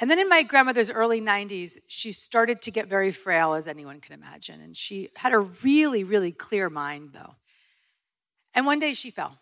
[0.00, 4.00] And then in my grandmother's early 90s, she started to get very frail, as anyone
[4.00, 4.60] can imagine.
[4.60, 7.34] And she had a really, really clear mind, though.
[8.54, 9.36] And one day she fell.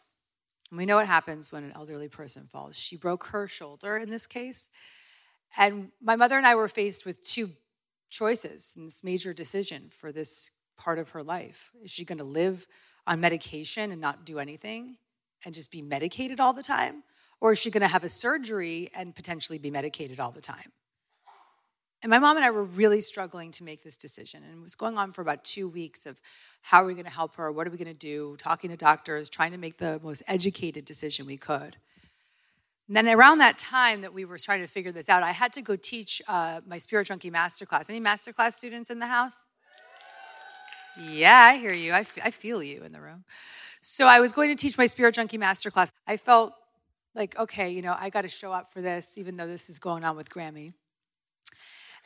[0.70, 2.76] And we know what happens when an elderly person falls.
[2.76, 4.70] She broke her shoulder in this case.
[5.56, 7.50] And my mother and I were faced with two
[8.10, 11.70] choices in this major decision for this part of her life.
[11.82, 12.66] Is she going to live
[13.06, 14.96] on medication and not do anything
[15.44, 17.02] and just be medicated all the time?
[17.40, 20.72] Or is she going to have a surgery and potentially be medicated all the time?
[22.00, 24.44] And my mom and I were really struggling to make this decision.
[24.44, 26.20] And it was going on for about two weeks of
[26.62, 27.50] how are we going to help her?
[27.50, 28.36] What are we going to do?
[28.38, 31.76] Talking to doctors, trying to make the most educated decision we could.
[32.86, 35.52] And then around that time that we were trying to figure this out, I had
[35.54, 37.90] to go teach uh, my Spirit Junkie Masterclass.
[37.90, 39.46] Any Masterclass students in the house?
[40.98, 41.92] Yeah, I hear you.
[41.92, 43.24] I, f- I feel you in the room.
[43.80, 45.92] So I was going to teach my Spirit Junkie Masterclass.
[46.06, 46.52] I felt
[47.14, 49.78] like, okay, you know, I got to show up for this, even though this is
[49.78, 50.72] going on with Grammy.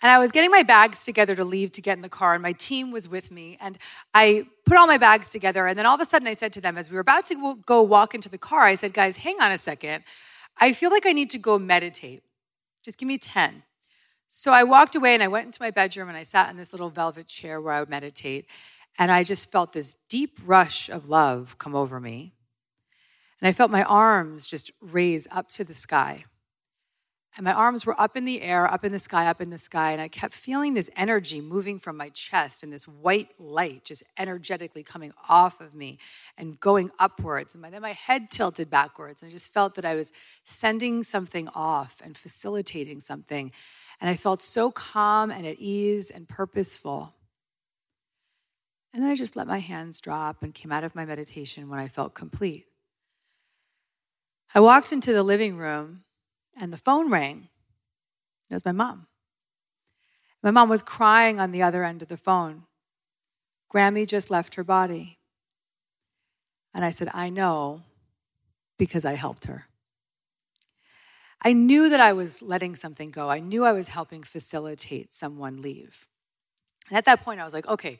[0.03, 2.43] And I was getting my bags together to leave to get in the car, and
[2.43, 3.57] my team was with me.
[3.61, 3.79] And
[4.13, 6.61] I put all my bags together, and then all of a sudden I said to
[6.61, 9.41] them, as we were about to go walk into the car, I said, guys, hang
[9.41, 10.05] on a second.
[10.61, 12.25] I feel like I need to go meditate.
[12.85, 13.63] Just give me 10.
[14.35, 16.73] So I walked away and I went into my bedroom and I sat in this
[16.73, 18.47] little velvet chair where I would meditate.
[18.99, 22.35] And I just felt this deep rush of love come over me.
[23.41, 26.25] And I felt my arms just raise up to the sky.
[27.37, 29.59] And my arms were up in the air, up in the sky, up in the
[29.59, 29.93] sky.
[29.93, 34.03] And I kept feeling this energy moving from my chest and this white light just
[34.19, 35.99] energetically coming off of me
[36.37, 37.55] and going upwards.
[37.55, 39.23] And then my head tilted backwards.
[39.23, 40.13] And I just felt that I was
[40.45, 43.51] sending something off and facilitating something.
[43.99, 47.15] And I felt so calm and at ease and purposeful.
[48.93, 51.79] And then I just let my hands drop and came out of my meditation when
[51.79, 52.67] I felt complete.
[54.55, 56.05] I walked into the living room
[56.61, 57.49] and the phone rang.
[58.51, 59.07] It was my mom.
[60.43, 62.65] My mom was crying on the other end of the phone.
[63.73, 65.19] Grammy just left her body.
[66.75, 67.83] And I said, I know
[68.79, 69.69] because I helped her.
[71.43, 73.29] I knew that I was letting something go.
[73.29, 76.07] I knew I was helping facilitate someone leave.
[76.89, 77.99] And at that point, I was like, okay,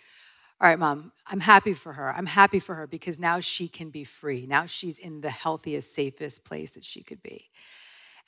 [0.63, 2.15] all right, mom, I'm happy for her.
[2.15, 4.47] I'm happy for her because now she can be free.
[4.47, 7.51] Now she's in the healthiest, safest place that she could be.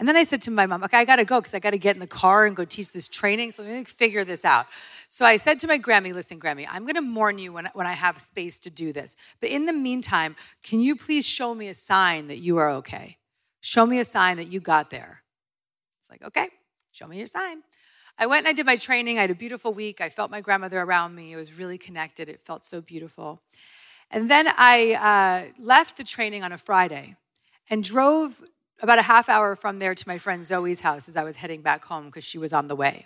[0.01, 1.95] And then I said to my mom, okay, I gotta go because I gotta get
[1.95, 3.53] in the car and go teach this training.
[3.53, 4.67] So let me figure this out.
[5.09, 7.93] So I said to my Grammy, listen, Grammy, I'm gonna mourn you when, when I
[7.93, 9.15] have space to do this.
[9.41, 13.19] But in the meantime, can you please show me a sign that you are okay?
[13.61, 15.23] Show me a sign that you got there.
[16.01, 16.49] It's like, okay,
[16.91, 17.63] show me your sign.
[18.19, 19.19] I went and I did my training.
[19.19, 20.01] I had a beautiful week.
[20.01, 21.33] I felt my grandmother around me.
[21.33, 22.29] It was really connected.
[22.29, 23.43] It felt so beautiful.
[24.11, 27.17] And then I uh, left the training on a Friday
[27.69, 28.43] and drove
[28.81, 31.63] about a half hour from there to my friend Zoe's house as I was heading
[31.63, 33.05] back home because she was on the way.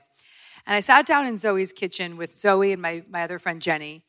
[0.66, 4.03] And I sat down in Zoe's kitchen with Zoe and my, my other friend Jenny.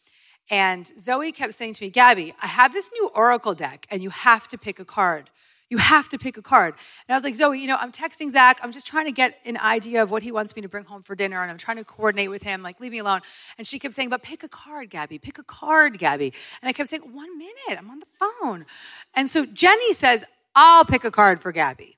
[0.49, 4.09] And Zoe kept saying to me, Gabby, I have this new Oracle deck and you
[4.09, 5.29] have to pick a card.
[5.69, 6.73] You have to pick a card.
[7.07, 8.59] And I was like, Zoe, you know, I'm texting Zach.
[8.63, 11.03] I'm just trying to get an idea of what he wants me to bring home
[11.03, 11.41] for dinner.
[11.43, 12.63] And I'm trying to coordinate with him.
[12.63, 13.21] Like, leave me alone.
[13.57, 15.19] And she kept saying, but pick a card, Gabby.
[15.19, 16.33] Pick a card, Gabby.
[16.61, 17.77] And I kept saying, one minute.
[17.77, 18.65] I'm on the phone.
[19.13, 21.97] And so Jenny says, I'll pick a card for Gabby.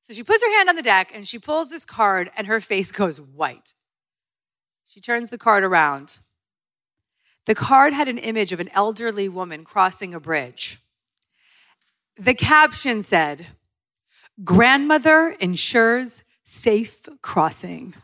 [0.00, 2.60] So she puts her hand on the deck and she pulls this card and her
[2.60, 3.74] face goes white.
[4.86, 6.20] She turns the card around.
[7.46, 10.78] The card had an image of an elderly woman crossing a bridge.
[12.16, 13.48] The caption said,
[14.44, 17.94] Grandmother ensures safe crossing.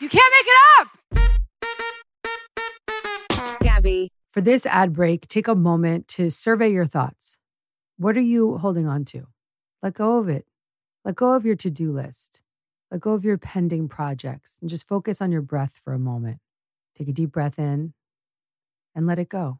[0.00, 0.88] You can't make it up.
[3.62, 4.10] Gabby.
[4.32, 7.38] For this ad break, take a moment to survey your thoughts.
[7.96, 9.28] What are you holding on to?
[9.82, 10.44] Let go of it.
[11.06, 12.43] Let go of your to do list.
[12.94, 16.38] Let go of your pending projects and just focus on your breath for a moment.
[16.96, 17.92] Take a deep breath in
[18.94, 19.58] and let it go.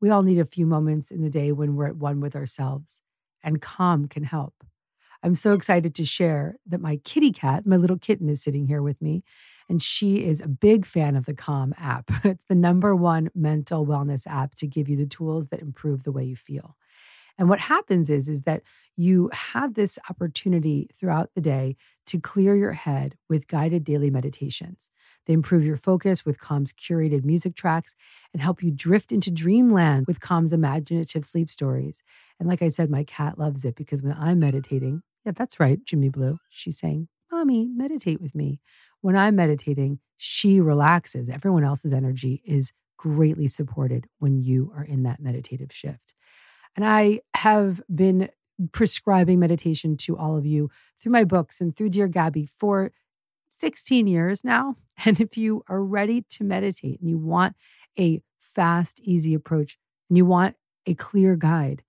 [0.00, 3.00] We all need a few moments in the day when we're at one with ourselves,
[3.44, 4.64] and calm can help.
[5.22, 8.82] I'm so excited to share that my kitty cat, my little kitten, is sitting here
[8.82, 9.22] with me,
[9.68, 12.10] and she is a big fan of the Calm app.
[12.24, 16.10] It's the number one mental wellness app to give you the tools that improve the
[16.10, 16.76] way you feel.
[17.38, 18.62] And what happens is, is that
[18.96, 21.76] you have this opportunity throughout the day
[22.06, 24.90] to clear your head with guided daily meditations.
[25.26, 27.96] They improve your focus with Calm's curated music tracks
[28.32, 32.02] and help you drift into dreamland with Calm's imaginative sleep stories.
[32.38, 35.82] And like I said, my cat loves it because when I'm meditating, yeah, that's right,
[35.84, 38.60] Jimmy Blue, she's saying, Mommy, meditate with me.
[39.00, 41.28] When I'm meditating, she relaxes.
[41.28, 46.14] Everyone else's energy is greatly supported when you are in that meditative shift.
[46.76, 48.28] And I have been
[48.72, 50.70] prescribing meditation to all of you
[51.00, 52.92] through my books and through Dear Gabby for
[53.50, 54.76] 16 years now.
[55.04, 57.56] And if you are ready to meditate and you want
[57.98, 59.76] a fast, easy approach
[60.08, 60.54] and you want
[60.86, 61.82] a clear guide,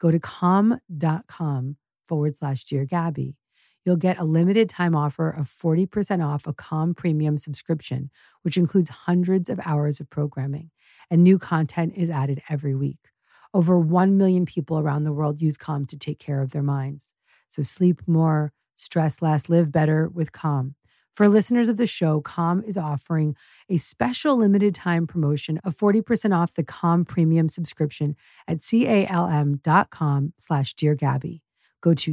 [0.00, 1.76] go to calm.com
[2.08, 3.36] forward slash Dear Gabby.
[3.84, 8.10] You'll get a limited time offer of 40% off a Calm Premium subscription,
[8.40, 10.70] which includes hundreds of hours of programming,
[11.10, 13.10] and new content is added every week.
[13.56, 17.14] Over 1 million people around the world use Calm to take care of their minds.
[17.48, 20.74] So sleep more, stress less, live better with Calm.
[21.14, 23.34] For listeners of the show, Calm is offering
[23.70, 28.14] a special limited time promotion of 40% off the Calm premium subscription
[28.46, 31.42] at calm.com slash Dear Gabby.
[31.80, 32.12] Go to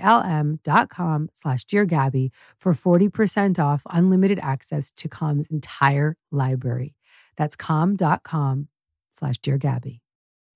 [0.00, 6.94] calm.com slash Dear Gabby for 40% off unlimited access to Calm's entire library.
[7.36, 8.68] That's calm.com
[9.10, 10.00] slash Dear Gabby.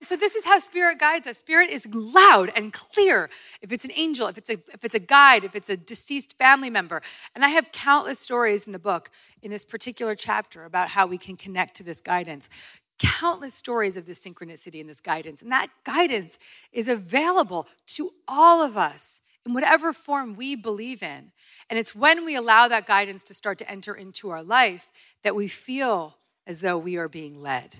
[0.02, 1.38] So this is how spirit guides us.
[1.38, 3.30] Spirit is loud and clear.
[3.60, 6.36] If it's an angel, if it's a if it's a guide, if it's a deceased
[6.36, 7.02] family member.
[7.36, 9.10] And I have countless stories in the book
[9.42, 12.50] in this particular chapter about how we can connect to this guidance.
[12.98, 15.40] Countless stories of this synchronicity and this guidance.
[15.40, 16.40] And that guidance
[16.72, 21.30] is available to all of us in whatever form we believe in.
[21.70, 24.90] And it's when we allow that guidance to start to enter into our life
[25.22, 27.76] that we feel as though we are being led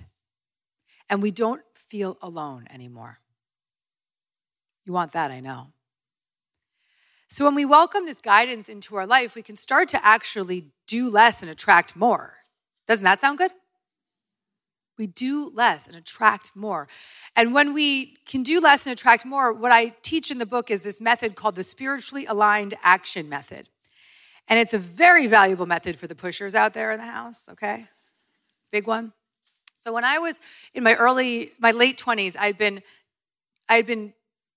[1.09, 1.61] and we don't
[1.93, 3.19] feel alone anymore.
[4.83, 5.67] You want that, I know.
[7.27, 11.07] So, when we welcome this guidance into our life, we can start to actually do
[11.07, 12.37] less and attract more.
[12.87, 13.51] Doesn't that sound good?
[14.97, 16.87] We do less and attract more.
[17.35, 20.71] And when we can do less and attract more, what I teach in the book
[20.71, 23.69] is this method called the spiritually aligned action method.
[24.47, 27.87] And it's a very valuable method for the pushers out there in the house, okay?
[28.71, 29.13] Big one.
[29.83, 30.39] So when I was
[30.73, 32.81] in my early, my late 20s, I'd been,
[33.67, 34.13] I'd been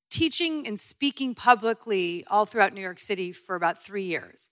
[0.08, 4.50] teaching and speaking publicly all throughout New York City for about three years.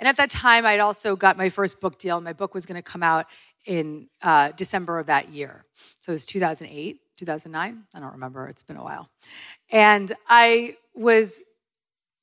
[0.00, 2.20] And at that time, I'd also got my first book deal.
[2.20, 3.26] My book was going to come out
[3.64, 5.64] in uh, December of that year.
[6.00, 7.84] So it was 2008, 2009.
[7.94, 8.48] I don't remember.
[8.48, 9.08] It's been a while.
[9.70, 11.42] And I was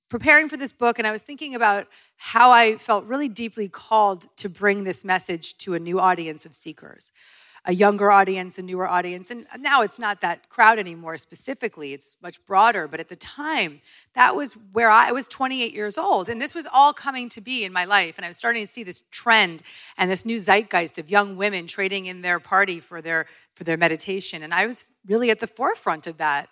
[0.10, 1.88] preparing for this book and I was thinking about
[2.18, 6.54] how I felt really deeply called to bring this message to a new audience of
[6.54, 7.14] seekers
[7.68, 9.32] a younger audience, a newer audience.
[9.32, 12.88] And now it's not that crowd anymore specifically, it's much broader.
[12.88, 13.82] But at the time,
[14.14, 16.30] that was where I, I was 28 years old.
[16.30, 18.18] And this was all coming to be in my life.
[18.18, 19.64] And I was starting to see this trend
[19.98, 23.78] and this new zeitgeist of young women trading in their party for their, for their
[23.78, 24.44] meditation.
[24.44, 26.50] And I was really at the forefront of that.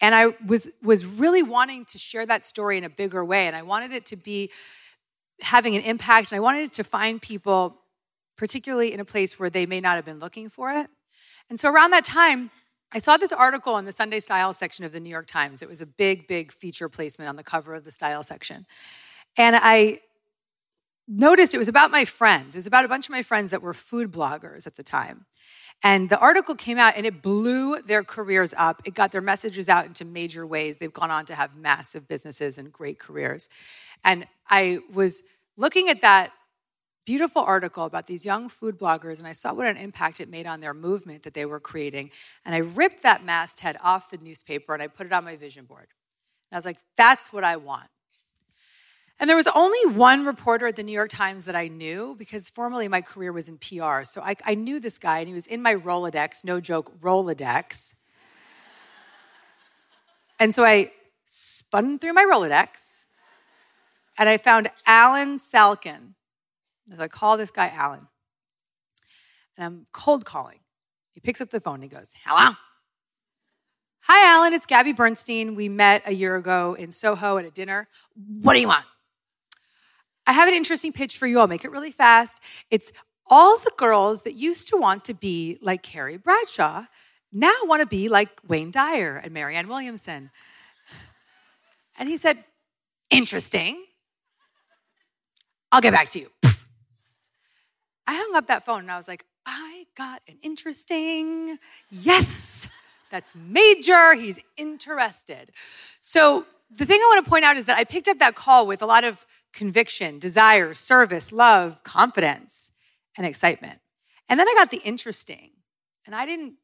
[0.00, 3.46] And I was, was really wanting to share that story in a bigger way.
[3.46, 4.50] And I wanted it to be
[5.40, 6.32] having an impact.
[6.32, 7.78] And I wanted it to find people
[8.36, 10.88] particularly in a place where they may not have been looking for it.
[11.48, 12.50] And so around that time,
[12.92, 15.62] I saw this article in the Sunday Style section of the New York Times.
[15.62, 18.66] It was a big, big feature placement on the cover of the Style section.
[19.36, 20.00] And I
[21.08, 22.54] noticed it was about my friends.
[22.54, 25.26] It was about a bunch of my friends that were food bloggers at the time.
[25.82, 28.80] And the article came out and it blew their careers up.
[28.84, 30.78] It got their messages out into major ways.
[30.78, 33.48] They've gone on to have massive businesses and great careers.
[34.04, 35.22] And I was
[35.56, 36.32] looking at that
[37.06, 40.46] beautiful article about these young food bloggers, and I saw what an impact it made
[40.46, 42.10] on their movement that they were creating.
[42.44, 45.64] And I ripped that masthead off the newspaper and I put it on my vision
[45.64, 45.86] board.
[46.50, 47.88] And I was like, that's what I want.
[49.18, 52.50] And there was only one reporter at the New York Times that I knew because
[52.50, 54.02] formerly my career was in PR.
[54.02, 57.94] So I, I knew this guy and he was in my Rolodex, no joke, Rolodex.
[60.38, 60.90] and so I
[61.24, 63.04] spun through my Rolodex
[64.18, 66.14] and I found Allen Salkin
[66.92, 68.08] as I call this guy Allen,
[69.56, 70.60] and I'm cold calling.
[71.12, 72.54] He picks up the phone and he goes, Hello?
[74.00, 74.52] Hi, Allen.
[74.52, 75.54] It's Gabby Bernstein.
[75.54, 77.88] We met a year ago in Soho at a dinner.
[78.14, 78.84] What do you want?
[80.26, 81.40] I have an interesting pitch for you.
[81.40, 82.40] I'll make it really fast.
[82.70, 82.92] It's
[83.28, 86.84] all the girls that used to want to be like Carrie Bradshaw
[87.32, 90.30] now want to be like Wayne Dyer and Marianne Williamson.
[91.98, 92.44] And he said,
[93.10, 93.84] Interesting.
[95.70, 96.28] I'll get back to you.
[98.06, 101.58] I hung up that phone and I was like, I got an interesting,
[101.90, 102.68] yes,
[103.10, 104.14] that's major.
[104.14, 105.52] He's interested.
[106.00, 108.66] So the thing I want to point out is that I picked up that call
[108.66, 112.72] with a lot of conviction, desire, service, love, confidence,
[113.16, 113.80] and excitement.
[114.28, 115.50] And then I got the interesting.
[116.04, 116.54] And I didn't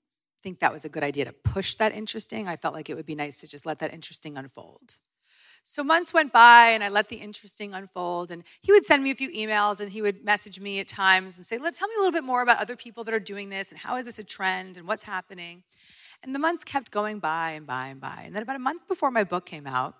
[0.42, 2.48] think that was a good idea to push that interesting.
[2.48, 4.96] I felt like it would be nice to just let that interesting unfold.
[5.64, 8.30] So months went by and I let the interesting unfold.
[8.30, 11.36] And he would send me a few emails and he would message me at times
[11.36, 13.48] and say, Let tell me a little bit more about other people that are doing
[13.48, 15.62] this and how is this a trend and what's happening.
[16.22, 18.22] And the months kept going by and by and by.
[18.24, 19.94] And then about a month before my book came out,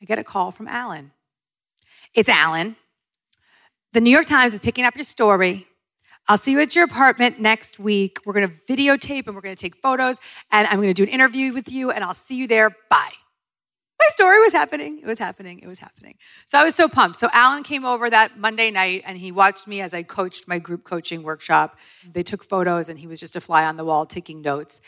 [0.00, 1.12] I get a call from Allen.
[2.14, 2.76] It's Allen.
[3.92, 5.66] The New York Times is picking up your story.
[6.28, 8.18] I'll see you at your apartment next week.
[8.24, 10.18] We're going to videotape and we're going to take photos
[10.50, 12.70] and I'm going to do an interview with you and I'll see you there.
[12.88, 13.21] Bye.
[14.02, 14.98] My story was happening.
[14.98, 15.60] It was happening.
[15.60, 16.16] It was happening.
[16.44, 17.20] So I was so pumped.
[17.20, 20.58] So Allen came over that Monday night and he watched me as I coached my
[20.58, 21.78] group coaching workshop.
[22.12, 24.82] They took photos and he was just a fly on the wall taking notes.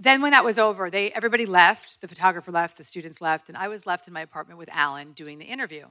[0.00, 3.58] Then when that was over, they everybody left, the photographer left, the students left, and
[3.58, 5.88] I was left in my apartment with Allen doing the interview.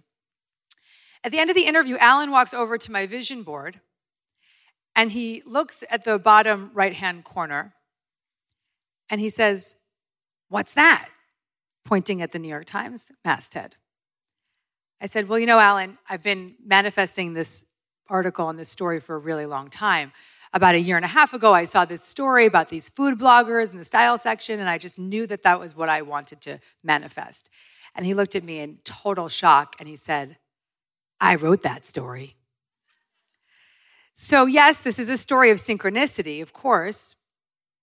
[1.24, 3.82] At the end of the interview, Allen walks over to my vision board
[4.96, 7.76] and he looks at the bottom right hand corner
[9.12, 9.76] and he says,
[10.50, 11.10] What's that?
[11.84, 13.76] Pointing at the New York Times masthead.
[15.02, 17.66] I said, Well, you know, Allen, I've been manifesting this
[18.08, 20.12] article and this story for a really long time.
[20.54, 23.72] About a year and a half ago, I saw this story about these food bloggers
[23.72, 26.60] in the style section, and I just knew that that was what I wanted to
[26.84, 27.50] manifest.
[27.96, 30.38] And he looked at me in total shock and he said,
[31.20, 32.36] I wrote that story.
[34.14, 37.16] So, yes, this is a story of synchronicity, of course,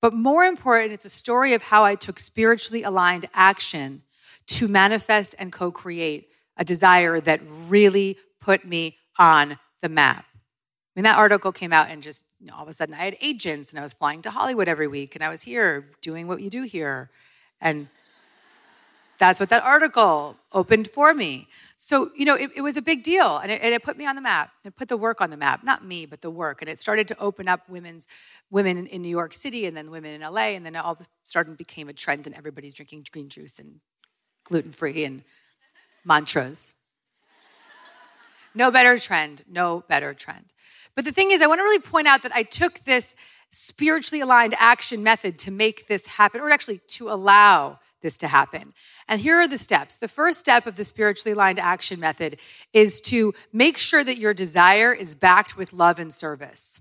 [0.01, 4.03] but more important, it's a story of how I took spiritually aligned action
[4.49, 10.25] to manifest and co create a desire that really put me on the map.
[10.35, 12.99] I mean, that article came out, and just you know, all of a sudden, I
[12.99, 16.27] had agents, and I was flying to Hollywood every week, and I was here doing
[16.27, 17.11] what you do here.
[17.61, 17.89] And
[19.19, 21.49] that's what that article opened for me.
[21.77, 24.07] So, you know, it, it was a big deal and it, and it, put me
[24.07, 24.51] on the map.
[24.65, 26.61] It put the work on the map, not me, but the work.
[26.61, 28.09] And it started to open up women's,
[28.51, 30.55] women in, in New York City and then women in LA.
[30.55, 33.59] And then it all started a sudden became a trend and everybody's drinking green juice
[33.59, 33.81] and
[34.45, 35.23] gluten free and
[36.05, 36.75] mantras.
[38.55, 40.47] No better trend, no better trend.
[40.95, 43.15] But the thing is, I want to really point out that I took this
[43.51, 48.73] spiritually aligned action method to make this happen, or actually to allow this to happen.
[49.09, 49.97] And here are the steps.
[49.97, 52.39] The first step of the spiritually aligned action method
[52.73, 56.81] is to make sure that your desire is backed with love and service.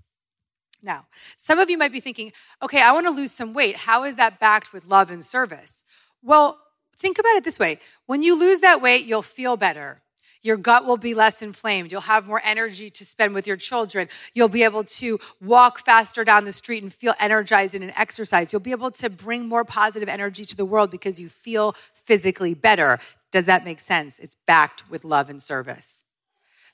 [0.82, 1.06] Now,
[1.36, 3.76] some of you might be thinking, okay, I want to lose some weight.
[3.76, 5.84] How is that backed with love and service?
[6.22, 6.58] Well,
[6.96, 10.02] think about it this way when you lose that weight, you'll feel better.
[10.42, 11.90] Your gut will be less inflamed.
[11.90, 14.08] You'll have more energy to spend with your children.
[14.34, 18.52] You'll be able to walk faster down the street and feel energized in an exercise.
[18.52, 22.54] You'll be able to bring more positive energy to the world because you feel physically
[22.54, 22.98] better.
[23.30, 24.18] Does that make sense?
[24.18, 26.04] It's backed with love and service.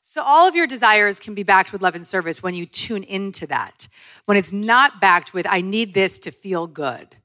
[0.06, 3.04] So, all of your desires can be backed with love and service when you tune
[3.04, 3.88] into that.
[4.26, 7.16] When it's not backed with, I need this to feel good.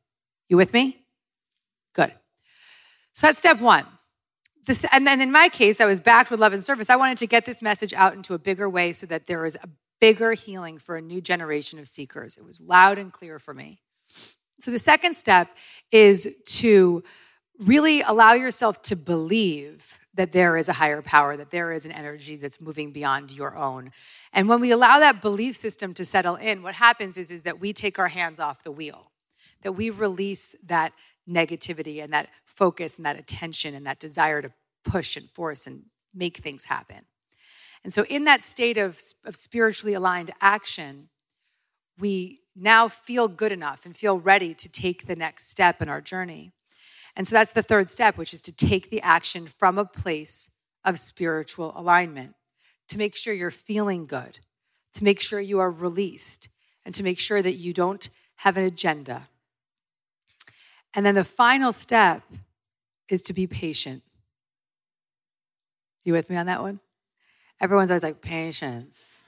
[0.48, 1.04] You with me?
[1.92, 2.14] Good.
[3.12, 3.86] So, that's step one.
[4.70, 6.92] This, and then in my case, I was backed with love and service.
[6.92, 9.58] I wanted to get this message out into a bigger way so that there is
[9.64, 12.38] a bigger healing for a new generation of seekers.
[12.38, 13.82] It was loud and clear for me.
[14.60, 15.48] So the second step
[15.92, 17.04] is to
[17.58, 21.92] really allow yourself to believe that there is a higher power, that there is an
[21.92, 23.90] energy that's moving beyond your own.
[24.34, 27.60] And when we allow that belief system to settle in, what happens is, is that
[27.60, 29.10] we take our hands off the wheel,
[29.64, 30.94] that we release that
[31.28, 34.52] negativity and that focus and that attention and that desire to
[34.84, 37.06] push and force and make things happen.
[37.84, 41.10] And so, in that state of, of spiritually aligned action,
[41.98, 46.02] we now feel good enough and feel ready to take the next step in our
[46.02, 46.52] journey.
[47.16, 50.50] And so, that's the third step, which is to take the action from a place
[50.84, 52.36] of spiritual alignment,
[52.90, 54.40] to make sure you're feeling good,
[54.94, 56.50] to make sure you are released,
[56.84, 59.30] and to make sure that you don't have an agenda.
[60.94, 62.24] And then the final step
[63.10, 64.04] is to be patient.
[66.04, 66.80] You with me on that one?
[67.62, 69.24] Everyone's always like, patience.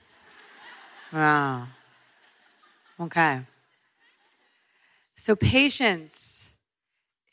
[1.12, 1.68] wow.
[3.00, 3.42] Okay.
[5.16, 6.52] So, patience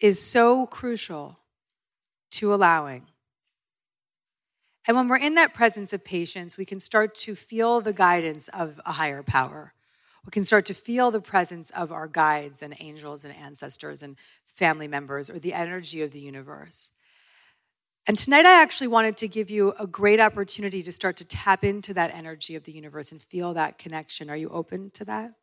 [0.01, 1.39] is so crucial
[2.32, 3.07] to allowing.
[4.86, 8.49] And when we're in that presence of patience, we can start to feel the guidance
[8.49, 9.74] of a higher power.
[10.24, 14.16] We can start to feel the presence of our guides and angels and ancestors and
[14.45, 16.93] family members or the energy of the universe.
[18.09, 21.63] And tonight, I actually wanted to give you a great opportunity to start to tap
[21.63, 24.31] into that energy of the universe and feel that connection.
[24.31, 25.35] Are you open to that?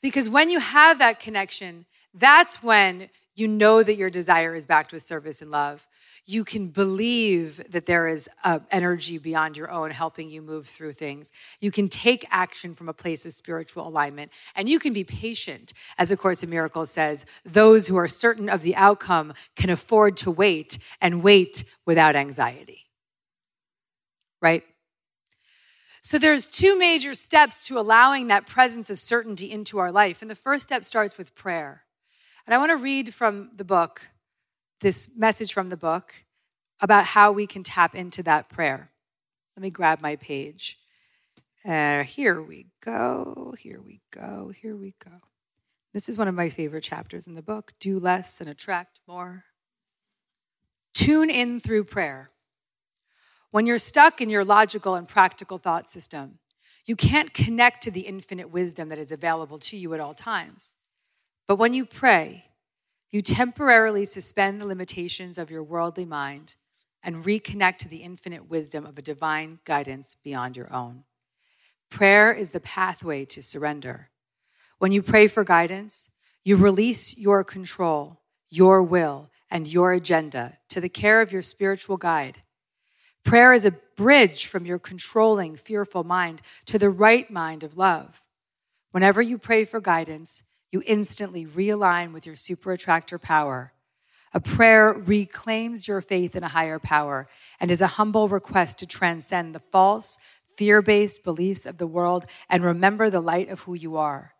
[0.00, 1.84] Because when you have that connection,
[2.14, 5.86] that's when You know that your desire is backed with service and love.
[6.26, 10.94] You can believe that there is a energy beyond your own helping you move through
[10.94, 11.30] things.
[11.60, 15.72] You can take action from a place of spiritual alignment, and you can be patient.
[15.96, 20.16] As A Course in Miracles says, those who are certain of the outcome can afford
[20.16, 22.86] to wait and wait without anxiety.
[24.42, 24.64] Right?
[26.00, 30.22] So there's two major steps to allowing that presence of certainty into our life.
[30.22, 31.84] And the first step starts with prayer.
[32.48, 34.08] And I want to read from the book,
[34.80, 36.24] this message from the book
[36.80, 38.90] about how we can tap into that prayer.
[39.54, 40.78] Let me grab my page.
[41.62, 43.54] Uh, here we go.
[43.58, 44.50] Here we go.
[44.62, 45.10] Here we go.
[45.92, 49.44] This is one of my favorite chapters in the book Do less and attract more.
[50.94, 52.30] Tune in through prayer.
[53.50, 56.38] When you're stuck in your logical and practical thought system,
[56.86, 60.76] you can't connect to the infinite wisdom that is available to you at all times.
[61.48, 62.44] But when you pray,
[63.10, 66.56] you temporarily suspend the limitations of your worldly mind
[67.02, 71.04] and reconnect to the infinite wisdom of a divine guidance beyond your own.
[71.90, 74.10] Prayer is the pathway to surrender.
[74.76, 76.10] When you pray for guidance,
[76.44, 78.20] you release your control,
[78.50, 82.42] your will, and your agenda to the care of your spiritual guide.
[83.24, 88.22] Prayer is a bridge from your controlling, fearful mind to the right mind of love.
[88.90, 93.72] Whenever you pray for guidance, you instantly realign with your super attractor power.
[94.34, 98.86] A prayer reclaims your faith in a higher power and is a humble request to
[98.86, 100.18] transcend the false,
[100.56, 104.34] fear based beliefs of the world and remember the light of who you are.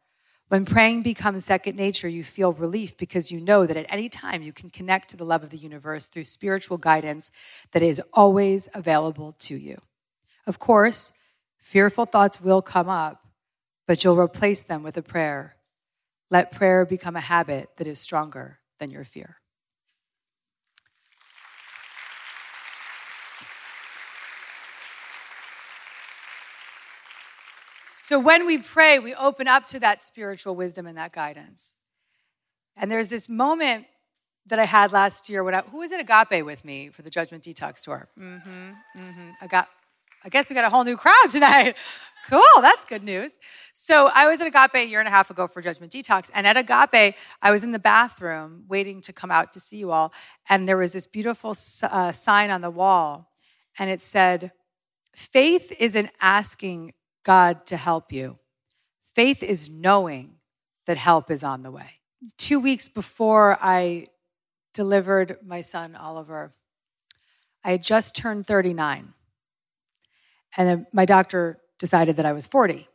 [0.49, 4.43] When praying becomes second nature, you feel relief because you know that at any time
[4.43, 7.31] you can connect to the love of the universe through spiritual guidance
[7.73, 9.79] that is always available to you.
[10.47, 11.13] Of course,
[11.59, 13.27] fearful thoughts will come up,
[13.87, 15.58] but you'll replace them with a prayer
[16.31, 19.37] let prayer become a habit that is stronger than your fear.
[27.89, 31.77] So when we pray, we open up to that spiritual wisdom and that guidance.
[32.75, 33.87] And there's this moment
[34.47, 37.11] that I had last year when I, who was at Agape with me for the
[37.11, 38.09] Judgment Detox tour?
[38.19, 39.47] Mm-hmm, mm-hmm.
[39.49, 39.69] Got,
[40.25, 41.77] I guess we got a whole new crowd tonight.
[42.29, 43.39] Cool, that's good news.
[43.73, 46.47] So I was at Agape a year and a half ago for Judgment Detox, and
[46.47, 50.13] at Agape, I was in the bathroom waiting to come out to see you all,
[50.47, 53.31] and there was this beautiful uh, sign on the wall,
[53.79, 54.53] and it said,
[55.15, 56.93] "Faith isn't asking
[57.23, 58.39] God to help you.
[59.03, 60.35] Faith is knowing
[60.85, 62.01] that help is on the way."
[62.37, 64.09] Two weeks before I
[64.75, 66.53] delivered my son Oliver,
[67.65, 69.15] I had just turned 39,
[70.57, 72.89] and my doctor decided that I was 40.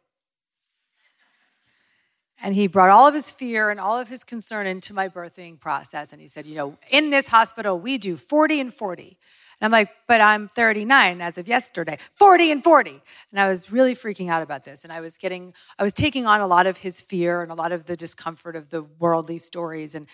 [2.42, 5.60] And he brought all of his fear and all of his concern into my birthing
[5.60, 6.12] process.
[6.12, 9.04] And he said, You know, in this hospital, we do 40 and 40.
[9.04, 13.02] And I'm like, But I'm 39 as of yesterday, 40 and 40.
[13.32, 14.84] And I was really freaking out about this.
[14.84, 17.56] And I was getting, I was taking on a lot of his fear and a
[17.56, 19.96] lot of the discomfort of the worldly stories.
[19.96, 20.08] And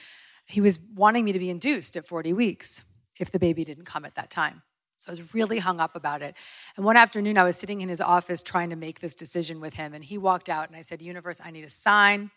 [0.46, 2.84] he was wanting me to be induced at 40 weeks
[3.20, 4.62] if the baby didn't come at that time.
[5.00, 6.36] So I was really hung up about it.
[6.76, 9.76] And one afternoon, I was sitting in his office trying to make this decision with
[9.76, 9.93] him.
[9.93, 12.32] And he walked out, and I said, Universe, I need a sign.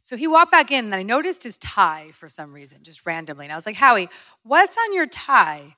[0.00, 3.44] So he walked back in, and I noticed his tie for some reason, just randomly.
[3.44, 4.08] And I was like, Howie,
[4.42, 5.76] what's on your tie?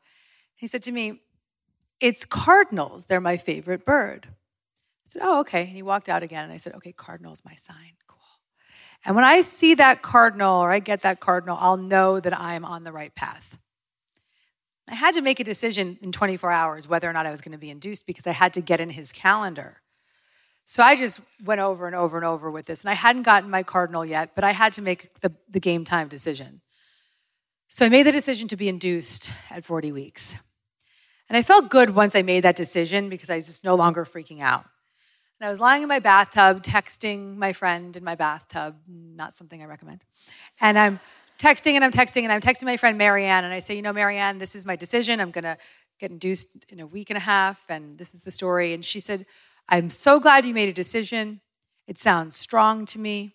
[0.55, 1.21] He said to me,
[2.01, 3.07] It's cardinals.
[3.07, 4.29] They're my favorite bird.
[4.29, 5.62] I said, Oh, okay.
[5.62, 7.97] And he walked out again, and I said, Okay, cardinal's my sign.
[8.07, 8.21] Cool.
[9.05, 12.65] And when I see that cardinal or I get that cardinal, I'll know that I'm
[12.65, 13.59] on the right path.
[14.89, 17.53] I had to make a decision in 24 hours whether or not I was going
[17.53, 19.80] to be induced because I had to get in his calendar.
[20.66, 22.82] So I just went over and over and over with this.
[22.82, 25.85] And I hadn't gotten my cardinal yet, but I had to make the, the game
[25.85, 26.61] time decision.
[27.68, 30.37] So I made the decision to be induced at 40 weeks.
[31.28, 34.05] And I felt good once I made that decision because I was just no longer
[34.05, 34.64] freaking out.
[35.41, 39.62] And I was lying in my bathtub, texting my friend in my bathtub, not something
[39.62, 40.05] I recommend.
[40.61, 41.01] And I'm
[41.45, 43.92] texting and I'm texting and I'm texting my friend Marianne and I say, you know,
[43.92, 45.20] Marianne, this is my decision.
[45.20, 45.59] I'm going to
[46.01, 48.72] get induced in a week and a half and this is the story.
[48.72, 49.26] And she said,
[49.68, 51.42] I'm so glad you made a decision.
[51.86, 53.34] It sounds strong to me.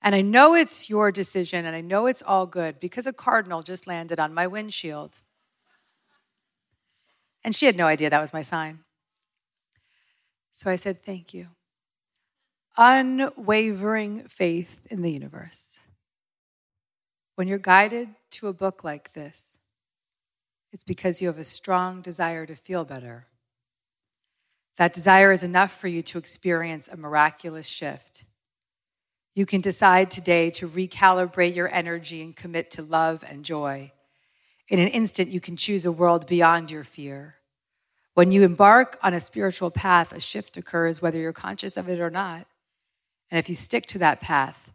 [0.00, 3.62] And I know it's your decision and I know it's all good because a cardinal
[3.62, 5.20] just landed on my windshield.
[7.44, 8.80] And she had no idea that was my sign.
[10.50, 11.48] So I said, Thank you.
[12.78, 15.79] Unwavering faith in the universe.
[17.40, 19.60] When you're guided to a book like this,
[20.72, 23.28] it's because you have a strong desire to feel better.
[24.76, 28.24] That desire is enough for you to experience a miraculous shift.
[29.34, 33.92] You can decide today to recalibrate your energy and commit to love and joy.
[34.68, 37.36] In an instant, you can choose a world beyond your fear.
[38.12, 42.00] When you embark on a spiritual path, a shift occurs whether you're conscious of it
[42.00, 42.46] or not.
[43.30, 44.72] And if you stick to that path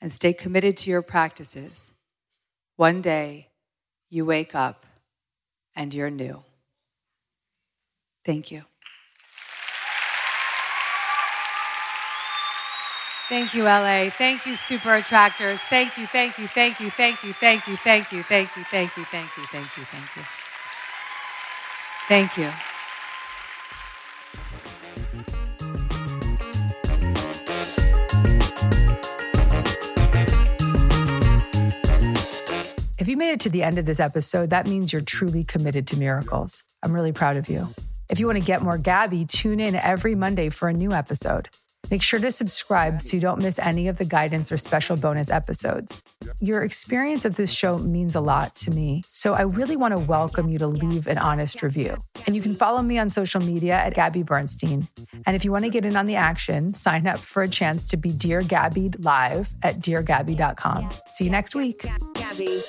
[0.00, 1.92] and stay committed to your practices,
[2.80, 3.46] one day
[4.08, 4.86] you wake up
[5.76, 6.42] and you're new.
[8.24, 8.64] Thank you.
[13.28, 14.08] Thank you, LA.
[14.08, 15.60] Thank you, Super Attractors.
[15.60, 18.96] Thank you, thank you, thank you, thank you, thank you, thank you, thank you, thank
[18.96, 20.22] you, thank you, thank you, thank you.
[22.08, 22.79] Thank you.
[33.10, 35.98] You made it to the end of this episode, that means you're truly committed to
[35.98, 36.62] miracles.
[36.82, 37.66] I'm really proud of you.
[38.08, 41.48] If you want to get more Gabby, tune in every Monday for a new episode.
[41.90, 45.28] Make sure to subscribe so you don't miss any of the guidance or special bonus
[45.28, 46.02] episodes.
[46.38, 50.00] Your experience of this show means a lot to me, so I really want to
[50.00, 51.96] welcome you to leave an honest review.
[52.26, 54.86] And you can follow me on social media at Gabby Bernstein.
[55.26, 57.88] And if you want to get in on the action, sign up for a chance
[57.88, 60.90] to be Dear Gabby live at deargabby.com.
[61.06, 61.88] See you next week.
[62.14, 62.60] Gabby.